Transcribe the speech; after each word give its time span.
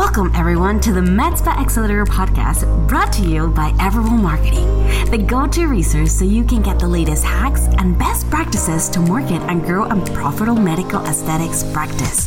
Welcome, 0.00 0.32
everyone, 0.34 0.80
to 0.80 0.94
the 0.94 1.02
MedSpa 1.02 1.58
Accelerator 1.58 2.06
podcast 2.06 2.88
brought 2.88 3.12
to 3.12 3.22
you 3.22 3.48
by 3.48 3.72
Everwell 3.72 4.18
Marketing, 4.18 4.66
the 5.10 5.18
go 5.18 5.46
to 5.48 5.66
resource 5.66 6.18
so 6.18 6.24
you 6.24 6.42
can 6.42 6.62
get 6.62 6.78
the 6.78 6.88
latest 6.88 7.22
hacks 7.22 7.68
and 7.76 7.98
best 7.98 8.28
practices 8.30 8.88
to 8.88 8.98
market 8.98 9.42
and 9.42 9.62
grow 9.62 9.84
a 9.84 10.04
profitable 10.12 10.58
medical 10.58 11.04
aesthetics 11.04 11.70
practice. 11.74 12.26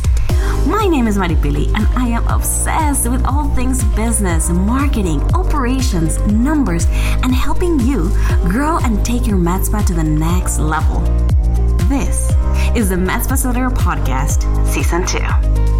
My 0.68 0.86
name 0.88 1.08
is 1.08 1.18
Maripili, 1.18 1.66
and 1.74 1.88
I 1.98 2.06
am 2.06 2.24
obsessed 2.28 3.10
with 3.10 3.26
all 3.26 3.48
things 3.56 3.82
business, 3.96 4.50
marketing, 4.50 5.20
operations, 5.34 6.20
numbers, 6.28 6.86
and 7.24 7.34
helping 7.34 7.80
you 7.80 8.08
grow 8.48 8.78
and 8.84 9.04
take 9.04 9.26
your 9.26 9.36
med 9.36 9.66
spa 9.66 9.82
to 9.82 9.94
the 9.94 10.04
next 10.04 10.60
level. 10.60 11.00
This 11.88 12.30
is 12.76 12.90
the 12.90 12.96
Med 12.96 13.24
Spa 13.24 13.34
Accelerator 13.34 13.70
Podcast, 13.70 14.46
Season 14.64 15.04
2. 15.04 15.73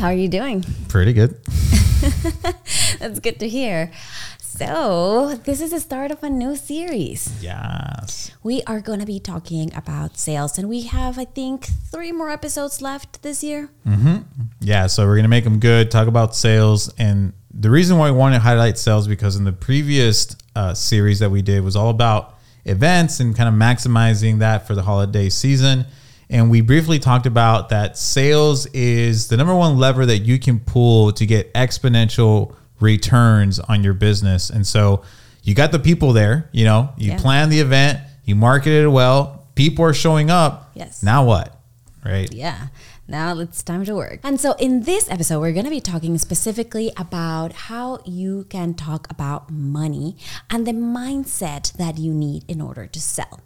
How 0.00 0.06
are 0.06 0.14
you 0.14 0.28
doing? 0.28 0.64
Pretty 0.88 1.12
good. 1.12 1.38
That's 3.00 3.20
good 3.20 3.38
to 3.38 3.46
hear. 3.46 3.92
So, 4.38 5.34
this 5.44 5.60
is 5.60 5.72
the 5.72 5.80
start 5.80 6.10
of 6.10 6.22
a 6.22 6.30
new 6.30 6.56
series. 6.56 7.30
Yes. 7.42 8.30
We 8.42 8.62
are 8.62 8.80
going 8.80 9.00
to 9.00 9.06
be 9.06 9.20
talking 9.20 9.70
about 9.76 10.16
sales, 10.16 10.56
and 10.56 10.70
we 10.70 10.84
have, 10.84 11.18
I 11.18 11.26
think, 11.26 11.66
three 11.92 12.12
more 12.12 12.30
episodes 12.30 12.80
left 12.80 13.20
this 13.20 13.44
year. 13.44 13.68
Mm-hmm. 13.86 14.20
Yeah, 14.60 14.86
so 14.86 15.04
we're 15.04 15.16
going 15.16 15.24
to 15.24 15.28
make 15.28 15.44
them 15.44 15.60
good, 15.60 15.90
talk 15.90 16.08
about 16.08 16.34
sales. 16.34 16.90
And 16.96 17.34
the 17.52 17.68
reason 17.68 17.98
why 17.98 18.10
we 18.10 18.16
want 18.16 18.34
to 18.34 18.40
highlight 18.40 18.78
sales 18.78 19.06
because 19.06 19.36
in 19.36 19.44
the 19.44 19.52
previous 19.52 20.34
uh, 20.56 20.72
series 20.72 21.18
that 21.18 21.30
we 21.30 21.42
did 21.42 21.62
was 21.62 21.76
all 21.76 21.90
about 21.90 22.38
events 22.64 23.20
and 23.20 23.36
kind 23.36 23.50
of 23.50 23.54
maximizing 23.54 24.38
that 24.38 24.66
for 24.66 24.74
the 24.74 24.82
holiday 24.82 25.28
season. 25.28 25.84
And 26.30 26.48
we 26.48 26.60
briefly 26.60 27.00
talked 27.00 27.26
about 27.26 27.70
that 27.70 27.98
sales 27.98 28.66
is 28.66 29.26
the 29.28 29.36
number 29.36 29.54
one 29.54 29.78
lever 29.78 30.06
that 30.06 30.18
you 30.18 30.38
can 30.38 30.60
pull 30.60 31.12
to 31.12 31.26
get 31.26 31.52
exponential 31.54 32.54
returns 32.78 33.58
on 33.58 33.82
your 33.82 33.94
business. 33.94 34.48
And 34.48 34.64
so 34.64 35.02
you 35.42 35.54
got 35.56 35.72
the 35.72 35.80
people 35.80 36.12
there, 36.12 36.48
you 36.52 36.64
know, 36.64 36.90
you 36.96 37.10
yeah. 37.10 37.18
plan 37.18 37.48
the 37.48 37.58
event, 37.58 38.00
you 38.24 38.36
marketed 38.36 38.84
it 38.84 38.88
well, 38.88 39.48
people 39.56 39.84
are 39.84 39.92
showing 39.92 40.30
up. 40.30 40.70
Yes. 40.74 41.02
Now 41.02 41.24
what? 41.24 41.60
Right? 42.04 42.32
Yeah. 42.32 42.68
Now 43.10 43.36
it's 43.40 43.62
time 43.64 43.84
to 43.86 43.94
work. 43.96 44.20
And 44.22 44.40
so, 44.40 44.52
in 44.52 44.84
this 44.84 45.10
episode, 45.10 45.40
we're 45.40 45.52
going 45.52 45.64
to 45.64 45.70
be 45.70 45.80
talking 45.80 46.16
specifically 46.16 46.92
about 46.96 47.52
how 47.52 47.98
you 48.04 48.46
can 48.48 48.74
talk 48.74 49.10
about 49.10 49.50
money 49.50 50.16
and 50.48 50.64
the 50.64 50.72
mindset 50.72 51.72
that 51.72 51.98
you 51.98 52.14
need 52.14 52.44
in 52.46 52.60
order 52.60 52.86
to 52.86 53.00
sell. 53.00 53.40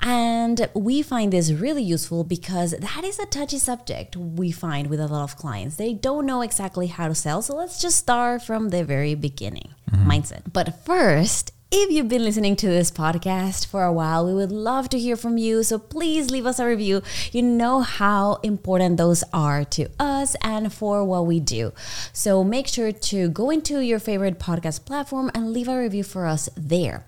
And 0.00 0.68
we 0.74 1.02
find 1.02 1.32
this 1.32 1.50
really 1.50 1.82
useful 1.82 2.22
because 2.22 2.70
that 2.70 3.02
is 3.04 3.18
a 3.18 3.26
touchy 3.26 3.58
subject 3.58 4.16
we 4.16 4.52
find 4.52 4.88
with 4.88 5.00
a 5.00 5.08
lot 5.08 5.24
of 5.24 5.36
clients. 5.36 5.76
They 5.76 5.92
don't 5.92 6.24
know 6.24 6.42
exactly 6.42 6.86
how 6.86 7.08
to 7.08 7.14
sell. 7.14 7.42
So 7.42 7.56
let's 7.56 7.82
just 7.82 7.98
start 7.98 8.42
from 8.42 8.68
the 8.68 8.84
very 8.84 9.16
beginning 9.16 9.74
mm-hmm. 9.90 10.08
mindset. 10.08 10.52
But 10.52 10.84
first, 10.84 11.52
if 11.72 11.88
you've 11.88 12.08
been 12.08 12.24
listening 12.24 12.56
to 12.56 12.66
this 12.66 12.90
podcast 12.90 13.66
for 13.66 13.84
a 13.84 13.92
while, 13.92 14.26
we 14.26 14.34
would 14.34 14.50
love 14.50 14.88
to 14.88 14.98
hear 14.98 15.14
from 15.14 15.38
you. 15.38 15.62
So 15.62 15.78
please 15.78 16.28
leave 16.28 16.44
us 16.44 16.58
a 16.58 16.66
review. 16.66 17.00
You 17.30 17.42
know 17.42 17.82
how 17.82 18.40
important 18.42 18.96
those 18.96 19.22
are 19.32 19.64
to 19.66 19.86
us 20.00 20.34
and 20.42 20.72
for 20.72 21.04
what 21.04 21.26
we 21.26 21.38
do. 21.38 21.72
So 22.12 22.42
make 22.42 22.66
sure 22.66 22.90
to 22.90 23.28
go 23.28 23.50
into 23.50 23.78
your 23.78 24.00
favorite 24.00 24.40
podcast 24.40 24.84
platform 24.84 25.30
and 25.32 25.52
leave 25.52 25.68
a 25.68 25.78
review 25.78 26.02
for 26.02 26.26
us 26.26 26.48
there. 26.56 27.06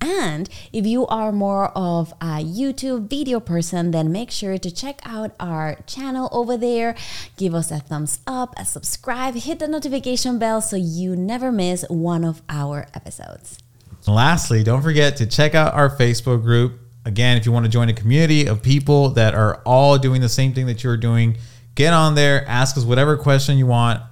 And 0.00 0.48
if 0.72 0.86
you 0.86 1.06
are 1.08 1.30
more 1.30 1.66
of 1.76 2.12
a 2.12 2.42
YouTube 2.42 3.10
video 3.10 3.40
person, 3.40 3.90
then 3.90 4.10
make 4.10 4.30
sure 4.30 4.56
to 4.56 4.70
check 4.70 5.00
out 5.04 5.34
our 5.38 5.80
channel 5.86 6.30
over 6.32 6.56
there. 6.56 6.94
Give 7.36 7.54
us 7.54 7.70
a 7.70 7.80
thumbs 7.80 8.20
up, 8.26 8.54
a 8.56 8.64
subscribe, 8.64 9.34
hit 9.34 9.58
the 9.58 9.68
notification 9.68 10.38
bell 10.38 10.62
so 10.62 10.76
you 10.76 11.14
never 11.14 11.52
miss 11.52 11.84
one 11.90 12.24
of 12.24 12.40
our 12.48 12.86
episodes. 12.94 13.58
Lastly, 14.06 14.62
don't 14.62 14.82
forget 14.82 15.16
to 15.16 15.26
check 15.26 15.54
out 15.54 15.74
our 15.74 15.90
Facebook 15.90 16.42
group. 16.42 16.80
Again, 17.04 17.36
if 17.36 17.46
you 17.46 17.52
want 17.52 17.64
to 17.64 17.70
join 17.70 17.88
a 17.88 17.94
community 17.94 18.46
of 18.46 18.62
people 18.62 19.10
that 19.10 19.34
are 19.34 19.62
all 19.64 19.98
doing 19.98 20.20
the 20.20 20.28
same 20.28 20.52
thing 20.52 20.66
that 20.66 20.84
you're 20.84 20.96
doing, 20.96 21.38
get 21.74 21.92
on 21.92 22.14
there, 22.14 22.46
ask 22.46 22.76
us 22.76 22.84
whatever 22.84 23.16
question 23.16 23.56
you 23.56 23.66
want 23.66 24.02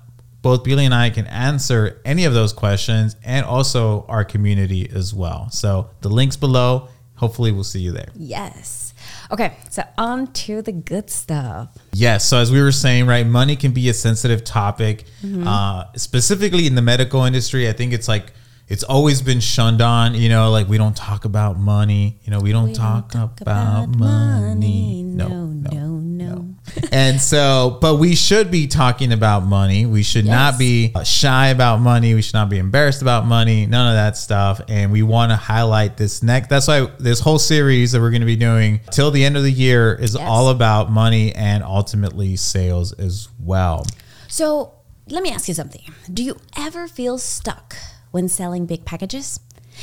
both 0.47 0.63
Billy 0.63 0.85
and 0.85 0.95
I 0.95 1.11
can 1.11 1.27
answer 1.27 2.01
any 2.05 2.25
of 2.25 2.33
those 2.33 2.53
questions 2.53 3.17
and 3.25 3.45
also 3.45 4.07
our 4.09 4.25
community 4.25 4.89
as 4.89 5.13
well. 5.13 5.51
So 5.51 5.91
the 6.03 6.09
links 6.09 6.37
below. 6.37 6.89
Hopefully, 7.17 7.51
we'll 7.51 7.65
see 7.65 7.81
you 7.81 7.91
there. 7.91 8.11
Yes. 8.15 8.95
Okay, 9.33 9.57
so 9.71 9.83
on 9.99 10.29
to 10.35 10.63
the 10.63 10.71
good 10.71 11.11
stuff. 11.11 11.77
Yes. 11.93 12.29
So 12.29 12.39
as 12.39 12.53
we 12.53 12.63
were 12.63 12.71
saying, 12.71 13.07
right, 13.07 13.27
money 13.27 13.57
can 13.57 13.73
be 13.73 13.89
a 13.89 13.95
sensitive 13.95 14.45
topic, 14.45 15.07
mm-hmm. 15.21 15.49
uh, 15.49 15.87
specifically 15.97 16.69
in 16.69 16.77
the 16.77 16.83
medical 16.83 17.25
industry. 17.25 17.69
I 17.69 17.73
think 17.73 17.93
it's 17.93 18.07
like 18.07 18.33
it's 18.69 18.83
always 18.83 19.23
been 19.23 19.41
shunned 19.41 19.81
on. 19.81 20.15
You 20.15 20.29
know, 20.29 20.51
like 20.51 20.69
we 20.69 20.79
don't 20.79 20.97
talk 20.97 21.25
about 21.25 21.59
money. 21.59 22.19
You 22.25 22.31
know, 22.33 22.41
we 22.41 22.53
don't, 22.53 22.69
we 22.69 22.75
talk, 22.75 23.13
don't 23.13 23.29
talk, 23.29 23.41
about, 23.41 23.85
about 23.85 23.99
money. 23.99 25.03
money. 25.03 25.03
No, 25.03 25.29
no, 25.29 25.47
no, 25.47 25.99
no. 25.99 26.55
and 26.93 27.21
so, 27.21 27.79
but 27.81 27.97
we 27.97 28.15
should 28.17 28.51
be 28.51 28.67
talking 28.67 29.13
about 29.13 29.45
money. 29.45 29.87
We 29.87 30.03
should 30.03 30.25
yes. 30.25 30.33
not 30.33 30.59
be 30.59 30.93
uh, 30.95 31.05
shy 31.05 31.49
about 31.49 31.81
money. 31.81 32.15
We 32.15 32.23
should 32.23 32.35
not 32.35 32.51
be 32.51 32.59
embarrassed 32.59 33.03
about 33.03 33.25
money. 33.25 33.67
None 33.67 33.89
of 33.89 33.95
that 33.95 34.17
stuff. 34.17 34.61
And 34.69 34.91
we 34.91 35.03
want 35.03 35.31
to 35.31 35.37
highlight 35.37 35.97
this 35.97 36.23
next. 36.23 36.49
That's 36.49 36.67
why 36.67 36.89
this 36.99 37.21
whole 37.21 37.39
series 37.39 37.93
that 37.93 38.01
we're 38.01 38.11
going 38.11 38.21
to 38.21 38.27
be 38.27 38.37
doing 38.37 38.81
till 38.91 39.11
the 39.11 39.25
end 39.25 39.37
of 39.37 39.45
the 39.45 39.53
year 39.53 39.95
is 39.95 40.15
yes. 40.15 40.23
all 40.23 40.49
about 40.51 40.91
money 40.91 41.35
and 41.35 41.63
ultimately 41.63 42.37
sales 42.37 42.93
as 42.95 43.29
well. 43.39 43.87
So 44.29 44.75
let 45.09 45.23
me 45.23 45.31
ask 45.31 45.47
you 45.47 45.55
something. 45.55 45.83
Do 46.13 46.25
you 46.25 46.37
ever 46.57 46.89
feel 46.89 47.17
stuck 47.17 47.77
when 48.17 48.29
selling 48.31 48.65
big 48.65 48.87
packages? 48.87 49.41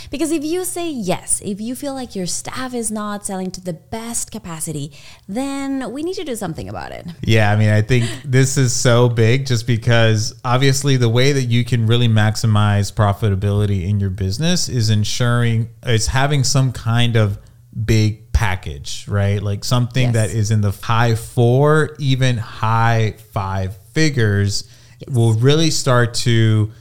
Because 0.09 0.31
if 0.31 0.43
you 0.43 0.65
say 0.65 0.89
yes, 0.89 1.39
if 1.45 1.61
you 1.61 1.75
feel 1.75 1.93
like 1.93 2.15
your 2.15 2.25
staff 2.25 2.73
is 2.73 2.89
not 2.89 3.27
selling 3.27 3.51
to 3.51 3.61
the 3.61 3.73
best 3.73 4.31
capacity, 4.31 4.91
then 5.27 5.91
we 5.91 6.01
need 6.01 6.15
to 6.15 6.23
do 6.23 6.35
something 6.35 6.67
about 6.67 6.91
it. 6.91 7.05
Yeah, 7.21 7.51
I 7.51 7.55
mean, 7.55 7.69
I 7.69 7.83
think 7.83 8.09
this 8.25 8.57
is 8.57 8.73
so 8.73 9.07
big 9.07 9.45
just 9.45 9.67
because 9.67 10.33
obviously 10.43 10.97
the 10.97 11.09
way 11.09 11.31
that 11.31 11.43
you 11.43 11.63
can 11.63 11.85
really 11.85 12.07
maximize 12.07 12.91
profitability 12.91 13.87
in 13.87 13.99
your 13.99 14.09
business 14.09 14.67
is 14.67 14.89
ensuring 14.89 15.69
it's 15.83 16.07
having 16.07 16.43
some 16.43 16.71
kind 16.71 17.15
of 17.15 17.37
big 17.85 18.33
package, 18.33 19.07
right? 19.07 19.43
Like 19.43 19.63
something 19.63 20.05
yes. 20.05 20.13
that 20.15 20.29
is 20.31 20.49
in 20.49 20.61
the 20.61 20.71
high 20.71 21.13
four, 21.13 21.95
even 21.99 22.37
high 22.37 23.13
five 23.31 23.77
figures 23.93 24.67
yes. 24.99 25.15
will 25.15 25.33
really 25.33 25.69
start 25.69 26.15
to 26.25 26.71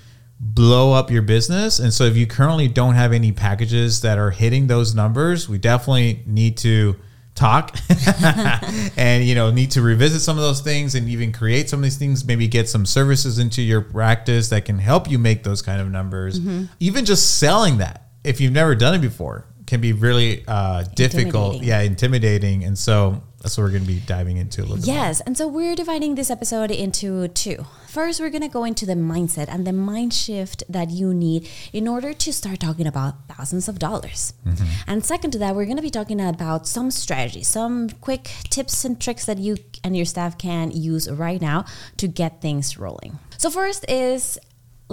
blow 0.42 0.92
up 0.92 1.10
your 1.10 1.22
business. 1.22 1.78
And 1.78 1.94
so 1.94 2.04
if 2.04 2.16
you 2.16 2.26
currently 2.26 2.66
don't 2.66 2.94
have 2.94 3.12
any 3.12 3.30
packages 3.30 4.00
that 4.00 4.18
are 4.18 4.30
hitting 4.30 4.66
those 4.66 4.94
numbers, 4.94 5.48
we 5.48 5.56
definitely 5.56 6.22
need 6.26 6.56
to 6.58 6.96
talk 7.34 7.74
and 8.98 9.24
you 9.24 9.34
know 9.34 9.50
need 9.50 9.70
to 9.70 9.80
revisit 9.80 10.20
some 10.20 10.36
of 10.36 10.42
those 10.42 10.60
things 10.60 10.94
and 10.94 11.08
even 11.08 11.32
create 11.32 11.66
some 11.66 11.78
of 11.78 11.82
these 11.82 11.96
things 11.96 12.26
maybe 12.26 12.46
get 12.46 12.68
some 12.68 12.84
services 12.84 13.38
into 13.38 13.62
your 13.62 13.80
practice 13.80 14.50
that 14.50 14.66
can 14.66 14.78
help 14.78 15.10
you 15.10 15.18
make 15.18 15.42
those 15.42 15.62
kind 15.62 15.80
of 15.80 15.90
numbers 15.90 16.38
mm-hmm. 16.38 16.64
even 16.78 17.06
just 17.06 17.38
selling 17.38 17.78
that 17.78 18.08
if 18.22 18.38
you've 18.38 18.52
never 18.52 18.74
done 18.74 18.94
it 18.94 19.00
before 19.00 19.46
can 19.66 19.80
be 19.80 19.94
really 19.94 20.44
uh, 20.46 20.84
difficult 20.94 21.54
intimidating. 21.54 21.68
yeah 21.68 21.80
intimidating 21.80 22.64
and 22.64 22.76
so 22.76 23.22
that's 23.42 23.58
what 23.58 23.64
we're 23.64 23.70
going 23.70 23.82
to 23.82 23.88
be 23.88 24.00
diving 24.00 24.36
into 24.36 24.60
a 24.60 24.62
little 24.62 24.76
bit. 24.76 24.86
yes 24.86 25.20
and 25.22 25.36
so 25.36 25.46
we're 25.48 25.74
dividing 25.74 26.14
this 26.14 26.30
episode 26.30 26.70
into 26.70 27.28
two 27.28 27.66
first 27.88 28.20
we're 28.20 28.30
going 28.30 28.42
to 28.42 28.48
go 28.48 28.64
into 28.64 28.86
the 28.86 28.94
mindset 28.94 29.46
and 29.48 29.66
the 29.66 29.72
mind 29.72 30.14
shift 30.14 30.62
that 30.68 30.90
you 30.90 31.12
need 31.12 31.48
in 31.72 31.88
order 31.88 32.12
to 32.12 32.32
start 32.32 32.60
talking 32.60 32.86
about 32.86 33.14
thousands 33.28 33.68
of 33.68 33.78
dollars 33.78 34.32
mm-hmm. 34.46 34.64
and 34.86 35.04
second 35.04 35.30
to 35.30 35.38
that 35.38 35.54
we're 35.54 35.64
going 35.64 35.76
to 35.76 35.82
be 35.82 35.90
talking 35.90 36.20
about 36.20 36.66
some 36.66 36.90
strategies 36.90 37.48
some 37.48 37.90
quick 38.00 38.30
tips 38.48 38.84
and 38.84 39.00
tricks 39.00 39.24
that 39.26 39.38
you 39.38 39.56
and 39.82 39.96
your 39.96 40.06
staff 40.06 40.38
can 40.38 40.70
use 40.70 41.10
right 41.10 41.40
now 41.40 41.64
to 41.96 42.06
get 42.06 42.40
things 42.40 42.78
rolling 42.78 43.18
so 43.36 43.50
first 43.50 43.84
is 43.90 44.38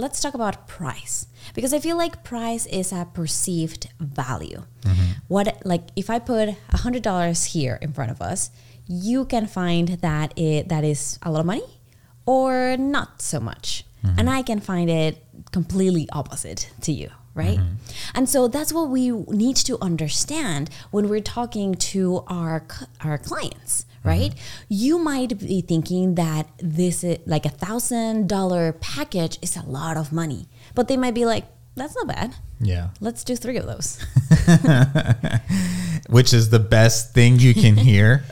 let's 0.00 0.20
talk 0.20 0.34
about 0.34 0.66
price 0.66 1.26
because 1.54 1.72
I 1.72 1.78
feel 1.78 1.96
like 1.96 2.24
price 2.24 2.66
is 2.66 2.92
a 2.92 3.06
perceived 3.12 3.88
value. 4.00 4.64
Mm-hmm. 4.82 5.12
What 5.28 5.62
like 5.64 5.88
if 5.96 6.10
I 6.10 6.18
put 6.18 6.48
a 6.48 6.76
hundred 6.78 7.02
dollars 7.02 7.44
here 7.44 7.78
in 7.80 7.92
front 7.92 8.10
of 8.10 8.20
us, 8.20 8.50
you 8.88 9.24
can 9.24 9.46
find 9.46 9.88
that 10.00 10.36
it 10.38 10.68
that 10.68 10.84
is 10.84 11.18
a 11.22 11.30
lot 11.30 11.40
of 11.40 11.46
money 11.46 11.80
or 12.26 12.76
not 12.76 13.22
so 13.22 13.40
much, 13.40 13.84
mm-hmm. 14.04 14.18
and 14.18 14.30
I 14.30 14.42
can 14.42 14.60
find 14.60 14.90
it 14.90 15.24
completely 15.52 16.08
opposite 16.12 16.70
to 16.82 16.92
you 16.92 17.10
right? 17.32 17.58
Mm-hmm. 17.58 17.74
And 18.14 18.28
so 18.28 18.48
that's 18.48 18.72
what 18.72 18.88
we 18.88 19.10
need 19.10 19.56
to 19.56 19.78
understand 19.80 20.70
when 20.90 21.08
we're 21.08 21.20
talking 21.20 21.74
to 21.92 22.24
our 22.26 22.66
our 23.02 23.18
clients, 23.18 23.86
right? 24.04 24.32
Mm-hmm. 24.32 24.64
You 24.68 24.98
might 24.98 25.38
be 25.38 25.60
thinking 25.60 26.14
that 26.16 26.48
this 26.58 27.04
is 27.04 27.18
like 27.26 27.46
a 27.46 27.50
thousand 27.50 28.28
dollar 28.28 28.72
package 28.72 29.38
is 29.42 29.56
a 29.56 29.62
lot 29.62 29.96
of 29.96 30.12
money, 30.12 30.48
but 30.74 30.88
they 30.88 30.96
might 30.96 31.14
be 31.14 31.24
like, 31.26 31.44
that's 31.76 31.94
not 31.94 32.08
bad. 32.08 32.34
Yeah. 32.60 32.90
Let's 33.00 33.24
do 33.24 33.36
three 33.36 33.56
of 33.56 33.66
those. 33.66 33.98
Which 36.08 36.32
is 36.32 36.50
the 36.50 36.58
best 36.58 37.14
thing 37.14 37.38
you 37.38 37.54
can 37.54 37.76
hear. 37.88 38.24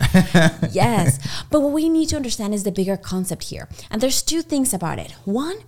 yes. 0.72 1.18
But 1.50 1.60
what 1.60 1.72
we 1.72 1.88
need 1.88 2.08
to 2.10 2.16
understand 2.16 2.52
is 2.54 2.64
the 2.64 2.72
bigger 2.72 2.96
concept 2.96 3.44
here. 3.44 3.68
And 3.90 4.00
there's 4.00 4.22
two 4.22 4.42
things 4.42 4.74
about 4.74 4.98
it. 4.98 5.12
One, 5.24 5.58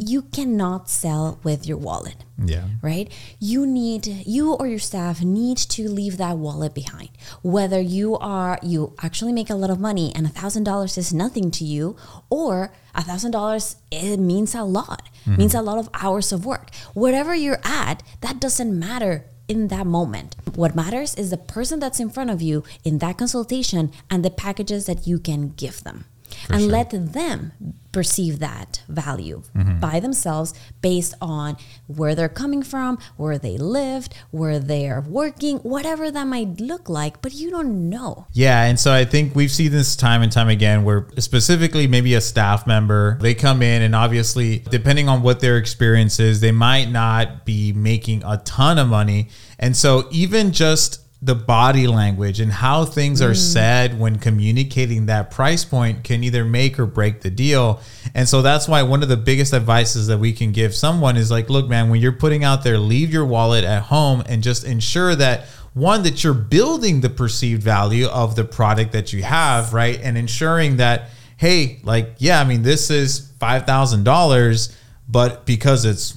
you 0.00 0.22
cannot 0.22 0.88
sell 0.88 1.38
with 1.42 1.66
your 1.66 1.76
wallet. 1.76 2.24
Yeah. 2.42 2.64
Right? 2.80 3.12
You 3.38 3.66
need 3.66 4.06
you 4.06 4.54
or 4.54 4.66
your 4.66 4.78
staff 4.78 5.22
need 5.22 5.58
to 5.58 5.88
leave 5.88 6.16
that 6.16 6.38
wallet 6.38 6.74
behind. 6.74 7.10
Whether 7.42 7.80
you 7.80 8.16
are 8.16 8.58
you 8.62 8.94
actually 9.02 9.32
make 9.32 9.50
a 9.50 9.54
lot 9.54 9.68
of 9.68 9.78
money 9.78 10.10
and 10.14 10.26
a 10.26 10.30
thousand 10.30 10.64
dollars 10.64 10.96
is 10.96 11.12
nothing 11.12 11.50
to 11.52 11.64
you, 11.64 11.96
or 12.30 12.72
a 12.94 13.02
thousand 13.02 13.32
dollars 13.32 13.76
it 13.90 14.16
means 14.16 14.54
a 14.54 14.62
lot. 14.64 15.08
Mm-hmm. 15.26 15.36
Means 15.36 15.54
a 15.54 15.62
lot 15.62 15.78
of 15.78 15.90
hours 15.92 16.32
of 16.32 16.46
work. 16.46 16.74
Wherever 16.94 17.34
you're 17.34 17.60
at, 17.62 18.02
that 18.22 18.40
doesn't 18.40 18.76
matter 18.78 19.26
in 19.48 19.68
that 19.68 19.86
moment. 19.86 20.34
What 20.54 20.74
matters 20.74 21.14
is 21.16 21.28
the 21.30 21.36
person 21.36 21.78
that's 21.78 22.00
in 22.00 22.08
front 22.08 22.30
of 22.30 22.40
you 22.40 22.64
in 22.84 22.98
that 22.98 23.18
consultation 23.18 23.92
and 24.08 24.24
the 24.24 24.30
packages 24.30 24.86
that 24.86 25.06
you 25.06 25.18
can 25.18 25.50
give 25.50 25.84
them. 25.84 26.06
For 26.34 26.54
and 26.54 26.62
sure. 26.62 26.70
let 26.70 26.90
them 26.90 27.52
perceive 27.92 28.38
that 28.38 28.82
value 28.88 29.42
mm-hmm. 29.54 29.80
by 29.80 29.98
themselves 30.00 30.54
based 30.80 31.14
on 31.20 31.56
where 31.86 32.14
they're 32.14 32.28
coming 32.28 32.62
from, 32.62 32.98
where 33.16 33.38
they 33.38 33.58
lived, 33.58 34.14
where 34.30 34.58
they're 34.58 35.00
working, 35.00 35.58
whatever 35.58 36.10
that 36.10 36.24
might 36.24 36.60
look 36.60 36.88
like, 36.88 37.20
but 37.20 37.34
you 37.34 37.50
don't 37.50 37.90
know. 37.90 38.26
Yeah, 38.32 38.64
and 38.64 38.78
so 38.78 38.92
I 38.92 39.04
think 39.04 39.34
we've 39.34 39.50
seen 39.50 39.72
this 39.72 39.96
time 39.96 40.22
and 40.22 40.30
time 40.30 40.48
again 40.48 40.84
where 40.84 41.08
specifically 41.18 41.86
maybe 41.86 42.14
a 42.14 42.20
staff 42.20 42.66
member, 42.66 43.18
they 43.20 43.34
come 43.34 43.62
in 43.62 43.82
and 43.82 43.94
obviously 43.94 44.60
depending 44.70 45.08
on 45.08 45.22
what 45.22 45.40
their 45.40 45.56
experience 45.56 46.20
is, 46.20 46.40
they 46.40 46.52
might 46.52 46.90
not 46.90 47.44
be 47.44 47.72
making 47.72 48.22
a 48.24 48.38
ton 48.38 48.78
of 48.78 48.88
money. 48.88 49.28
And 49.58 49.76
so 49.76 50.08
even 50.10 50.52
just 50.52 51.00
the 51.22 51.34
body 51.34 51.86
language 51.86 52.40
and 52.40 52.50
how 52.50 52.84
things 52.84 53.20
are 53.20 53.32
mm. 53.32 53.36
said 53.36 53.98
when 53.98 54.18
communicating 54.18 55.06
that 55.06 55.30
price 55.30 55.66
point 55.66 56.02
can 56.02 56.24
either 56.24 56.44
make 56.46 56.78
or 56.78 56.86
break 56.86 57.20
the 57.20 57.30
deal. 57.30 57.80
And 58.14 58.26
so 58.26 58.40
that's 58.40 58.66
why 58.66 58.82
one 58.82 59.02
of 59.02 59.10
the 59.10 59.18
biggest 59.18 59.52
advices 59.52 60.06
that 60.06 60.18
we 60.18 60.32
can 60.32 60.52
give 60.52 60.74
someone 60.74 61.18
is 61.18 61.30
like, 61.30 61.50
look, 61.50 61.68
man, 61.68 61.90
when 61.90 62.00
you're 62.00 62.12
putting 62.12 62.42
out 62.42 62.64
there, 62.64 62.78
leave 62.78 63.12
your 63.12 63.26
wallet 63.26 63.64
at 63.64 63.82
home 63.82 64.22
and 64.26 64.42
just 64.42 64.64
ensure 64.64 65.14
that 65.14 65.44
one 65.74 66.02
that 66.04 66.24
you're 66.24 66.32
building 66.34 67.02
the 67.02 67.10
perceived 67.10 67.62
value 67.62 68.06
of 68.06 68.34
the 68.34 68.44
product 68.44 68.92
that 68.92 69.12
you 69.12 69.22
have, 69.22 69.74
right? 69.74 70.00
And 70.02 70.16
ensuring 70.16 70.78
that 70.78 71.10
hey, 71.36 71.80
like 71.84 72.16
yeah, 72.18 72.40
I 72.40 72.44
mean 72.44 72.62
this 72.62 72.90
is 72.90 73.32
$5,000, 73.40 74.76
but 75.08 75.46
because 75.46 75.84
it's 75.86 76.12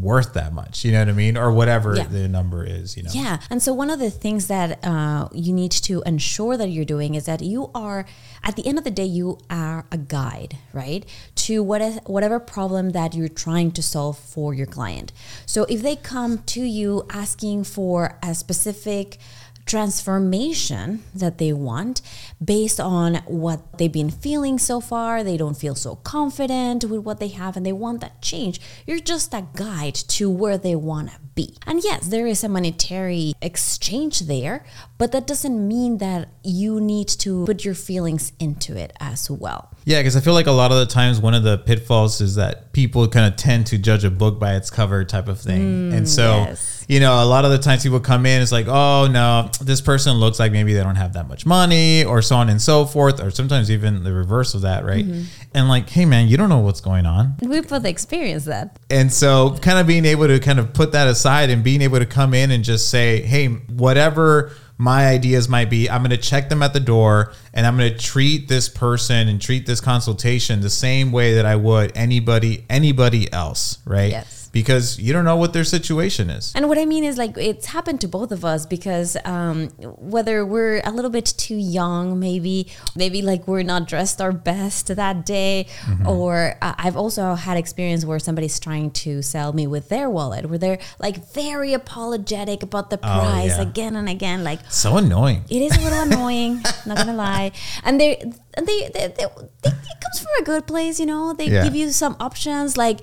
worth 0.00 0.34
that 0.34 0.52
much 0.52 0.84
you 0.84 0.92
know 0.92 1.00
what 1.00 1.08
i 1.08 1.12
mean? 1.12 1.36
Or 1.36 1.52
whatever 1.52 1.96
yeah. 1.96 2.04
the 2.04 2.28
number 2.28 2.64
is 2.64 2.96
you 2.96 3.02
know? 3.02 3.10
Yeah 3.12 3.40
and 3.50 3.62
so 3.62 3.72
one 3.72 3.90
of 3.90 3.98
the 3.98 4.10
things 4.10 4.48
that 4.48 4.84
uh, 4.84 5.28
you 5.32 5.52
need 5.52 5.72
to 5.72 6.02
ensure 6.04 6.56
that 6.56 6.68
you're 6.68 6.84
doing 6.84 7.14
is 7.14 7.26
that 7.26 7.42
you 7.42 7.70
are 7.74 8.04
at 8.42 8.56
the 8.56 8.66
end 8.66 8.78
of 8.78 8.84
the 8.84 8.90
day 8.90 9.04
you 9.04 9.38
are 9.50 9.86
a 9.90 9.98
guide 9.98 10.58
right 10.72 11.04
to 11.36 11.62
what 11.62 11.80
is, 11.80 11.98
whatever 12.06 12.40
problem 12.40 12.90
that 12.90 13.14
you're 13.14 13.28
trying 13.28 13.70
to 13.72 13.82
solve 13.82 14.18
for 14.18 14.54
your 14.54 14.66
client. 14.66 15.12
So 15.46 15.64
if 15.64 15.82
they 15.82 15.96
come 15.96 16.38
to 16.38 16.62
you 16.62 17.06
asking 17.10 17.64
for 17.64 18.18
a 18.22 18.34
specific 18.34 19.18
transformation 19.66 21.02
that 21.14 21.38
they 21.38 21.52
want 21.52 22.02
based 22.42 22.78
on 22.78 23.16
what 23.26 23.78
they've 23.78 23.92
been 23.92 24.10
feeling 24.10 24.58
so 24.58 24.80
far. 24.80 25.22
They 25.24 25.36
don't 25.36 25.56
feel 25.56 25.74
so 25.74 25.96
confident 25.96 26.84
with 26.84 27.00
what 27.00 27.20
they 27.20 27.28
have 27.28 27.56
and 27.56 27.64
they 27.64 27.72
want 27.72 28.00
that 28.00 28.20
change. 28.20 28.60
You're 28.86 28.98
just 28.98 29.32
a 29.32 29.46
guide 29.54 29.94
to 29.94 30.30
where 30.30 30.58
they 30.58 30.74
want 30.74 31.10
to 31.10 31.18
be. 31.34 31.56
And 31.66 31.82
yes, 31.82 32.06
there 32.06 32.26
is 32.26 32.44
a 32.44 32.48
monetary 32.48 33.34
exchange 33.42 34.20
there, 34.20 34.64
but 34.98 35.12
that 35.12 35.26
doesn't 35.26 35.66
mean 35.66 35.98
that 35.98 36.28
you 36.42 36.80
need 36.80 37.08
to 37.08 37.44
put 37.44 37.64
your 37.64 37.74
feelings 37.74 38.32
into 38.38 38.76
it 38.76 38.92
as 39.00 39.30
well. 39.30 39.70
Yeah, 39.84 40.00
because 40.00 40.16
I 40.16 40.20
feel 40.20 40.34
like 40.34 40.46
a 40.46 40.52
lot 40.52 40.70
of 40.72 40.78
the 40.78 40.86
times 40.86 41.20
one 41.20 41.34
of 41.34 41.42
the 41.42 41.58
pitfalls 41.58 42.20
is 42.20 42.36
that 42.36 42.63
people 42.74 43.08
kind 43.08 43.32
of 43.32 43.36
tend 43.36 43.68
to 43.68 43.78
judge 43.78 44.04
a 44.04 44.10
book 44.10 44.38
by 44.38 44.56
its 44.56 44.68
cover 44.68 45.04
type 45.04 45.28
of 45.28 45.40
thing. 45.40 45.90
Mm, 45.90 45.96
and 45.96 46.08
so, 46.08 46.44
yes. 46.48 46.84
you 46.88 47.00
know, 47.00 47.22
a 47.22 47.24
lot 47.24 47.44
of 47.44 47.52
the 47.52 47.58
times 47.58 47.84
people 47.84 48.00
come 48.00 48.26
in, 48.26 48.42
it's 48.42 48.52
like, 48.52 48.66
oh, 48.68 49.08
no, 49.10 49.48
this 49.62 49.80
person 49.80 50.14
looks 50.14 50.38
like 50.38 50.52
maybe 50.52 50.74
they 50.74 50.82
don't 50.82 50.96
have 50.96 51.14
that 51.14 51.28
much 51.28 51.46
money 51.46 52.04
or 52.04 52.20
so 52.20 52.36
on 52.36 52.50
and 52.50 52.60
so 52.60 52.84
forth, 52.84 53.22
or 53.22 53.30
sometimes 53.30 53.70
even 53.70 54.02
the 54.02 54.12
reverse 54.12 54.54
of 54.54 54.62
that, 54.62 54.84
right? 54.84 55.06
Mm-hmm. 55.06 55.22
And 55.54 55.68
like, 55.68 55.88
hey, 55.88 56.04
man, 56.04 56.28
you 56.28 56.36
don't 56.36 56.48
know 56.48 56.58
what's 56.58 56.80
going 56.80 57.06
on. 57.06 57.36
We've 57.40 57.66
both 57.66 57.84
experienced 57.84 58.46
that. 58.46 58.78
And 58.90 59.12
so, 59.12 59.56
kind 59.62 59.78
of 59.78 59.86
being 59.86 60.04
able 60.04 60.26
to 60.26 60.40
kind 60.40 60.58
of 60.58 60.74
put 60.74 60.92
that 60.92 61.06
aside 61.06 61.48
and 61.48 61.64
being 61.64 61.80
able 61.80 62.00
to 62.00 62.06
come 62.06 62.34
in 62.34 62.50
and 62.50 62.64
just 62.64 62.90
say, 62.90 63.22
hey, 63.22 63.46
whatever 63.46 64.50
my 64.76 65.06
ideas 65.06 65.48
might 65.48 65.70
be 65.70 65.88
I'm 65.88 66.00
going 66.00 66.10
to 66.10 66.16
check 66.16 66.48
them 66.48 66.62
at 66.62 66.72
the 66.72 66.80
door 66.80 67.32
and 67.52 67.66
I'm 67.66 67.76
going 67.76 67.92
to 67.92 67.98
treat 67.98 68.48
this 68.48 68.68
person 68.68 69.28
and 69.28 69.40
treat 69.40 69.66
this 69.66 69.80
consultation 69.80 70.60
the 70.60 70.70
same 70.70 71.12
way 71.12 71.34
that 71.34 71.46
I 71.46 71.56
would 71.56 71.96
anybody 71.96 72.64
anybody 72.68 73.32
else, 73.32 73.78
right? 73.86 74.10
Yes 74.10 74.43
because 74.54 75.00
you 75.00 75.12
don't 75.12 75.24
know 75.24 75.36
what 75.36 75.52
their 75.52 75.64
situation 75.64 76.30
is. 76.30 76.52
And 76.54 76.68
what 76.68 76.78
I 76.78 76.84
mean 76.86 77.02
is 77.02 77.18
like 77.18 77.36
it's 77.36 77.66
happened 77.66 78.00
to 78.02 78.08
both 78.08 78.30
of 78.30 78.44
us 78.44 78.66
because 78.66 79.16
um, 79.24 79.68
whether 79.98 80.46
we're 80.46 80.80
a 80.84 80.92
little 80.92 81.10
bit 81.10 81.26
too 81.26 81.56
young, 81.56 82.20
maybe 82.20 82.68
maybe 82.94 83.20
like 83.20 83.48
we're 83.48 83.64
not 83.64 83.88
dressed 83.88 84.22
our 84.22 84.30
best 84.30 84.94
that 84.94 85.26
day, 85.26 85.66
mm-hmm. 85.82 86.06
or 86.06 86.56
uh, 86.62 86.74
I've 86.78 86.96
also 86.96 87.34
had 87.34 87.56
experience 87.56 88.04
where 88.04 88.20
somebody's 88.20 88.60
trying 88.60 88.92
to 89.02 89.22
sell 89.22 89.52
me 89.52 89.66
with 89.66 89.88
their 89.88 90.08
wallet, 90.08 90.48
where 90.48 90.58
they're 90.58 90.78
like 91.00 91.16
very 91.34 91.74
apologetic 91.74 92.62
about 92.62 92.90
the 92.90 92.98
oh, 92.98 93.18
price 93.18 93.54
oh, 93.58 93.62
yeah. 93.62 93.68
again 93.68 93.96
and 93.96 94.08
again, 94.08 94.44
like 94.44 94.60
so 94.70 94.96
annoying. 94.98 95.42
It 95.50 95.62
is 95.62 95.76
a 95.76 95.80
little 95.80 96.02
annoying, 96.08 96.62
not 96.86 96.96
gonna 96.96 97.14
lie, 97.14 97.50
and 97.82 98.00
they 98.00 98.22
and 98.56 98.66
they, 98.66 98.88
they, 98.94 99.08
they, 99.08 99.26
they, 99.64 99.70
it 99.70 100.00
comes 100.00 100.18
from 100.20 100.32
a 100.40 100.44
good 100.44 100.66
place, 100.66 101.00
you 101.00 101.06
know. 101.06 101.32
They 101.32 101.48
yeah. 101.48 101.64
give 101.64 101.74
you 101.74 101.90
some 101.90 102.16
options 102.20 102.76
like 102.76 103.00